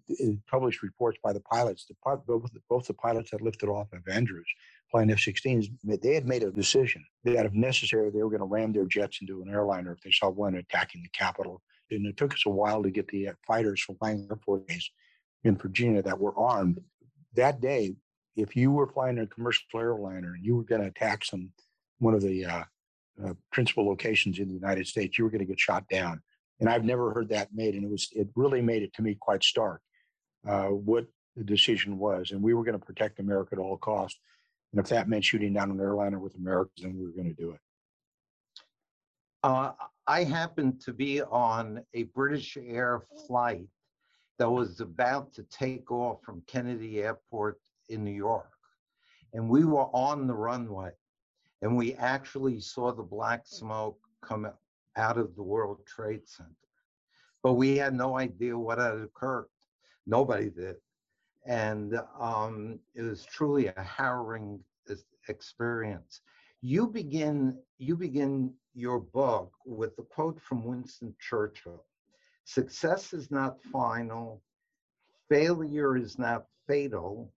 published 0.50 0.84
reports 0.84 1.18
by 1.24 1.34
the 1.34 1.40
pilots. 1.42 1.86
The, 1.86 1.96
both, 2.28 2.50
both 2.70 2.88
the 2.88 2.94
pilots 2.94 3.32
that 3.32 3.42
lifted 3.42 3.70
off 3.70 3.88
of 3.94 4.02
Andrews 4.12 4.48
flying 4.90 5.12
F-16s, 5.12 5.68
they 6.02 6.14
had 6.14 6.28
made 6.28 6.44
a 6.44 6.52
decision 6.52 7.04
that 7.24 7.46
if 7.46 7.54
necessary, 7.54 8.10
they 8.10 8.22
were 8.22 8.30
going 8.30 8.42
to 8.42 8.46
ram 8.46 8.74
their 8.74 8.86
jets 8.86 9.20
into 9.22 9.42
an 9.42 9.50
airliner 9.50 9.94
if 9.94 10.02
they 10.02 10.12
saw 10.12 10.30
one 10.30 10.56
attacking 10.56 11.02
the 11.02 11.10
Capitol. 11.10 11.62
And 11.90 12.06
it 12.06 12.18
took 12.18 12.34
us 12.34 12.44
a 12.46 12.50
while 12.50 12.84
to 12.84 12.90
get 12.90 13.08
the 13.08 13.30
uh, 13.30 13.34
fighters 13.46 13.82
from 13.82 13.98
Langley 14.02 14.28
Air 14.30 14.40
Force 14.46 14.64
Base 14.68 14.90
in 15.44 15.56
Virginia 15.58 16.02
that 16.02 16.20
were 16.20 16.38
armed. 16.38 16.82
That 17.36 17.62
day, 17.62 17.96
if 18.36 18.56
you 18.56 18.72
were 18.72 18.88
flying 18.88 19.20
a 19.20 19.28
commercial 19.28 19.64
airliner 19.76 20.34
and 20.34 20.46
you 20.46 20.56
were 20.56 20.64
going 20.64 20.82
to 20.82 20.88
attack 20.88 21.26
some 21.26 21.50
one 22.00 22.14
of 22.14 22.22
the 22.22 22.46
uh, 22.46 22.64
uh, 23.26 23.34
principal 23.52 23.88
locations 23.88 24.40
in 24.40 24.48
the 24.48 24.54
United 24.54 24.88
States, 24.88 25.18
you 25.18 25.24
were 25.24 25.30
going 25.30 25.40
to 25.40 25.46
get 25.46 25.60
shot 25.60 25.88
down. 25.90 26.22
And 26.60 26.70
I've 26.70 26.86
never 26.86 27.12
heard 27.14 27.30
that 27.30 27.50
made, 27.54 27.76
and 27.76 27.84
it 27.84 27.90
was 27.90 28.10
it 28.14 28.28
really 28.36 28.62
made 28.62 28.84
it 28.84 28.94
to 28.94 29.02
me 29.02 29.18
quite 29.20 29.44
stark 29.44 29.82
uh, 30.48 30.68
what 30.68 31.06
the 31.36 31.44
decision 31.44 31.98
was, 31.98 32.32
and 32.32 32.42
we 32.42 32.54
were 32.54 32.64
going 32.64 32.80
to 32.80 32.86
protect 32.86 33.20
America 33.20 33.50
at 33.54 33.60
all 33.60 33.78
costs. 33.78 34.20
And 34.72 34.80
if 34.80 34.90
that 34.90 35.10
meant 35.10 35.26
shooting 35.26 35.54
down 35.54 35.72
an 35.72 35.80
airliner 35.80 36.20
with 36.20 36.36
Americans, 36.36 36.82
then 36.82 36.98
we 36.98 37.06
were 37.06 37.12
going 37.12 37.34
to 37.36 37.42
do 37.42 37.52
it. 37.52 37.60
Uh, 39.44 39.72
I 40.08 40.24
happened 40.24 40.82
to 40.82 40.94
be 40.94 41.22
on 41.22 41.84
a 41.94 42.04
British 42.04 42.58
Air 42.58 43.02
flight 43.28 43.68
that 44.38 44.50
was 44.50 44.80
about 44.80 45.34
to 45.34 45.44
take 45.44 45.92
off 45.92 46.20
from 46.24 46.44
Kennedy 46.48 47.02
Airport 47.02 47.60
in 47.90 48.04
New 48.04 48.12
York. 48.12 48.52
And 49.34 49.50
we 49.50 49.66
were 49.66 49.86
on 49.96 50.28
the 50.28 50.34
runway 50.34 50.92
and 51.62 51.76
we 51.76 51.94
actually 51.96 52.60
saw 52.60 52.92
the 52.92 53.04
black 53.04 53.42
smoke 53.46 54.00
come 54.22 54.52
out 54.98 55.18
of 55.18 55.36
the 55.36 55.44
World 55.44 55.86
Trade 55.86 56.28
Center. 56.28 56.50
But 57.44 57.54
we 57.54 57.78
had 57.78 57.94
no 57.94 58.18
idea 58.18 58.58
what 58.58 58.78
had 58.78 58.96
occurred. 58.96 59.48
Nobody 60.06 60.50
did. 60.50 60.76
And 61.46 62.00
um, 62.20 62.80
it 62.94 63.02
was 63.02 63.26
truly 63.26 63.68
a 63.68 63.82
harrowing 63.82 64.60
experience. 65.28 66.22
You 66.62 66.88
begin, 66.88 67.58
you 67.78 67.96
begin 67.96 68.54
your 68.74 69.00
book 69.00 69.52
with 69.66 69.98
a 69.98 70.04
quote 70.04 70.40
from 70.42 70.64
Winston 70.64 71.16
Churchill 71.20 71.86
Success 72.46 73.14
is 73.14 73.32
not 73.32 73.62
final, 73.72 74.42
failure 75.30 75.96
is 75.96 76.18
not 76.18 76.46
fatal, 76.68 77.32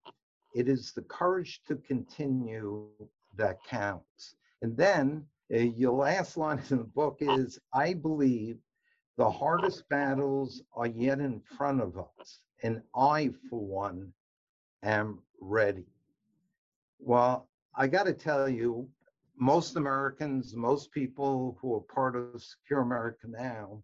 it 0.55 0.67
is 0.67 0.93
the 0.93 1.03
courage 1.03 1.61
to 1.67 1.75
continue 1.75 2.87
that 3.37 3.63
counts. 3.63 4.35
And 4.61 4.75
then 4.75 5.25
uh, 5.53 5.57
your 5.57 5.93
last 5.93 6.37
line 6.37 6.61
in 6.69 6.77
the 6.77 6.83
book 6.83 7.17
is 7.21 7.59
I 7.73 7.93
believe 7.93 8.57
the 9.17 9.29
hardest 9.29 9.87
battles 9.89 10.61
are 10.73 10.87
yet 10.87 11.19
in 11.19 11.39
front 11.57 11.81
of 11.81 11.97
us, 11.97 12.39
and 12.63 12.81
I, 12.95 13.31
for 13.49 13.59
one, 13.59 14.11
am 14.83 15.19
ready. 15.39 15.85
Well, 16.99 17.47
I 17.75 17.87
got 17.87 18.03
to 18.03 18.13
tell 18.13 18.49
you, 18.49 18.89
most 19.37 19.75
Americans, 19.75 20.55
most 20.55 20.91
people 20.91 21.57
who 21.61 21.75
are 21.75 21.81
part 21.81 22.15
of 22.15 22.41
Secure 22.41 22.81
America 22.81 23.27
Now, 23.27 23.83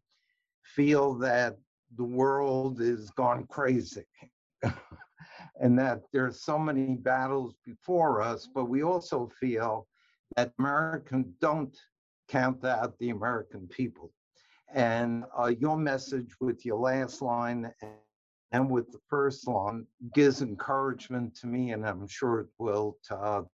feel 0.63 1.13
that 1.15 1.57
the 1.97 2.03
world 2.03 2.81
is 2.81 3.09
gone 3.11 3.45
crazy. 3.47 4.05
and 5.61 5.77
that 5.77 6.01
there's 6.11 6.41
so 6.41 6.57
many 6.57 6.95
battles 6.95 7.53
before 7.63 8.21
us, 8.21 8.49
but 8.53 8.65
we 8.65 8.81
also 8.83 9.29
feel 9.39 9.87
that 10.35 10.51
Americans 10.57 11.27
don't 11.39 11.77
count 12.27 12.65
out 12.65 12.97
the 12.97 13.11
American 13.11 13.67
people. 13.67 14.11
And 14.73 15.23
uh, 15.37 15.51
your 15.59 15.77
message 15.77 16.31
with 16.39 16.65
your 16.65 16.79
last 16.79 17.21
line 17.21 17.71
and 18.51 18.69
with 18.71 18.91
the 18.91 18.99
first 19.07 19.47
line 19.47 19.85
gives 20.15 20.41
encouragement 20.41 21.35
to 21.35 21.47
me, 21.47 21.71
and 21.71 21.85
I'm 21.85 22.07
sure 22.07 22.39
it 22.39 22.49
will 22.57 22.97
to 23.09 23.15
others. 23.15 23.47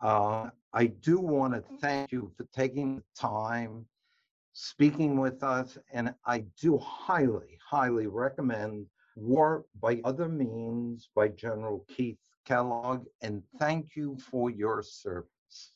Uh, 0.00 0.48
I 0.72 0.86
do 0.86 1.20
want 1.20 1.52
to 1.52 1.62
thank 1.80 2.12
you 2.12 2.32
for 2.36 2.46
taking 2.54 2.96
the 2.96 3.02
time, 3.14 3.84
speaking 4.54 5.20
with 5.20 5.42
us, 5.42 5.76
and 5.92 6.14
I 6.24 6.44
do 6.58 6.78
highly, 6.78 7.58
highly 7.68 8.06
recommend 8.06 8.86
War 9.16 9.64
by 9.80 10.00
Other 10.04 10.28
Means 10.28 11.08
by 11.14 11.28
General 11.28 11.84
Keith 11.88 12.18
Kellogg, 12.46 13.04
and 13.22 13.42
thank 13.58 13.96
you 13.96 14.16
for 14.30 14.50
your 14.50 14.82
service. 14.82 15.72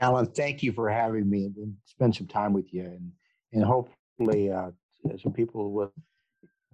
Alan, 0.00 0.26
thank 0.26 0.62
you 0.62 0.72
for 0.72 0.88
having 0.88 1.28
me 1.28 1.50
and 1.56 1.74
spend 1.84 2.14
some 2.14 2.26
time 2.26 2.52
with 2.52 2.72
you, 2.72 2.84
and 2.84 3.12
and 3.52 3.64
hopefully 3.64 4.50
uh, 4.50 4.70
some 5.22 5.32
people 5.32 5.72
will 5.72 5.92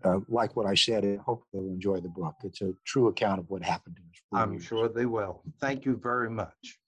uh, 0.05 0.21
like 0.29 0.57
what 0.57 0.67
I 0.67 0.75
said, 0.75 1.05
and 1.05 1.19
hope 1.21 1.45
they'll 1.53 1.67
enjoy 1.67 2.01
the 2.01 2.09
book. 2.09 2.35
It's 2.45 2.63
a 2.63 2.73
true 2.85 3.09
account 3.09 3.41
of 3.41 3.51
what 3.51 3.63
happened 3.63 3.97
to 3.97 4.03
us. 4.03 4.43
I'm 4.43 4.61
sure 4.61 4.89
they 4.89 5.07
will. 5.07 5.43
Thank 5.61 5.85
you 5.85 5.97
very 5.97 6.31
much. 6.31 6.79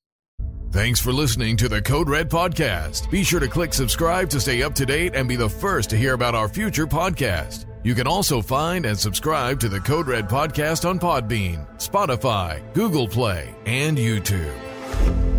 Thanks 0.73 1.01
for 1.01 1.13
listening 1.13 1.57
to 1.57 1.69
the 1.69 1.83
Code 1.83 2.09
Red 2.09 2.31
Podcast. 2.31 3.11
Be 3.11 3.25
sure 3.25 3.41
to 3.41 3.49
click 3.49 3.75
subscribe 3.75 4.31
to 4.31 4.39
stay 4.39 4.63
up 4.63 4.73
to 4.77 4.87
date 4.87 5.17
and 5.17 5.29
be 5.29 5.35
the 5.35 5.49
first 5.49 5.91
to 5.91 5.97
hear 5.97 6.15
about 6.15 6.37
our 6.37 6.49
future 6.49 6.87
podcast. 6.87 7.67
You 7.83 7.97
can 7.97 8.07
also 8.07 8.41
find 8.41 8.87
and 8.87 8.97
subscribe 8.97 9.59
to 9.61 9.69
the 9.69 9.81
Code 9.81 10.07
Red 10.07 10.29
Podcast 10.29 10.89
on 10.89 11.01
Podbean, 11.01 11.67
Spotify, 11.79 12.63
Google 12.73 13.09
Play, 13.09 13.53
and 13.67 13.99
YouTube. 13.99 15.30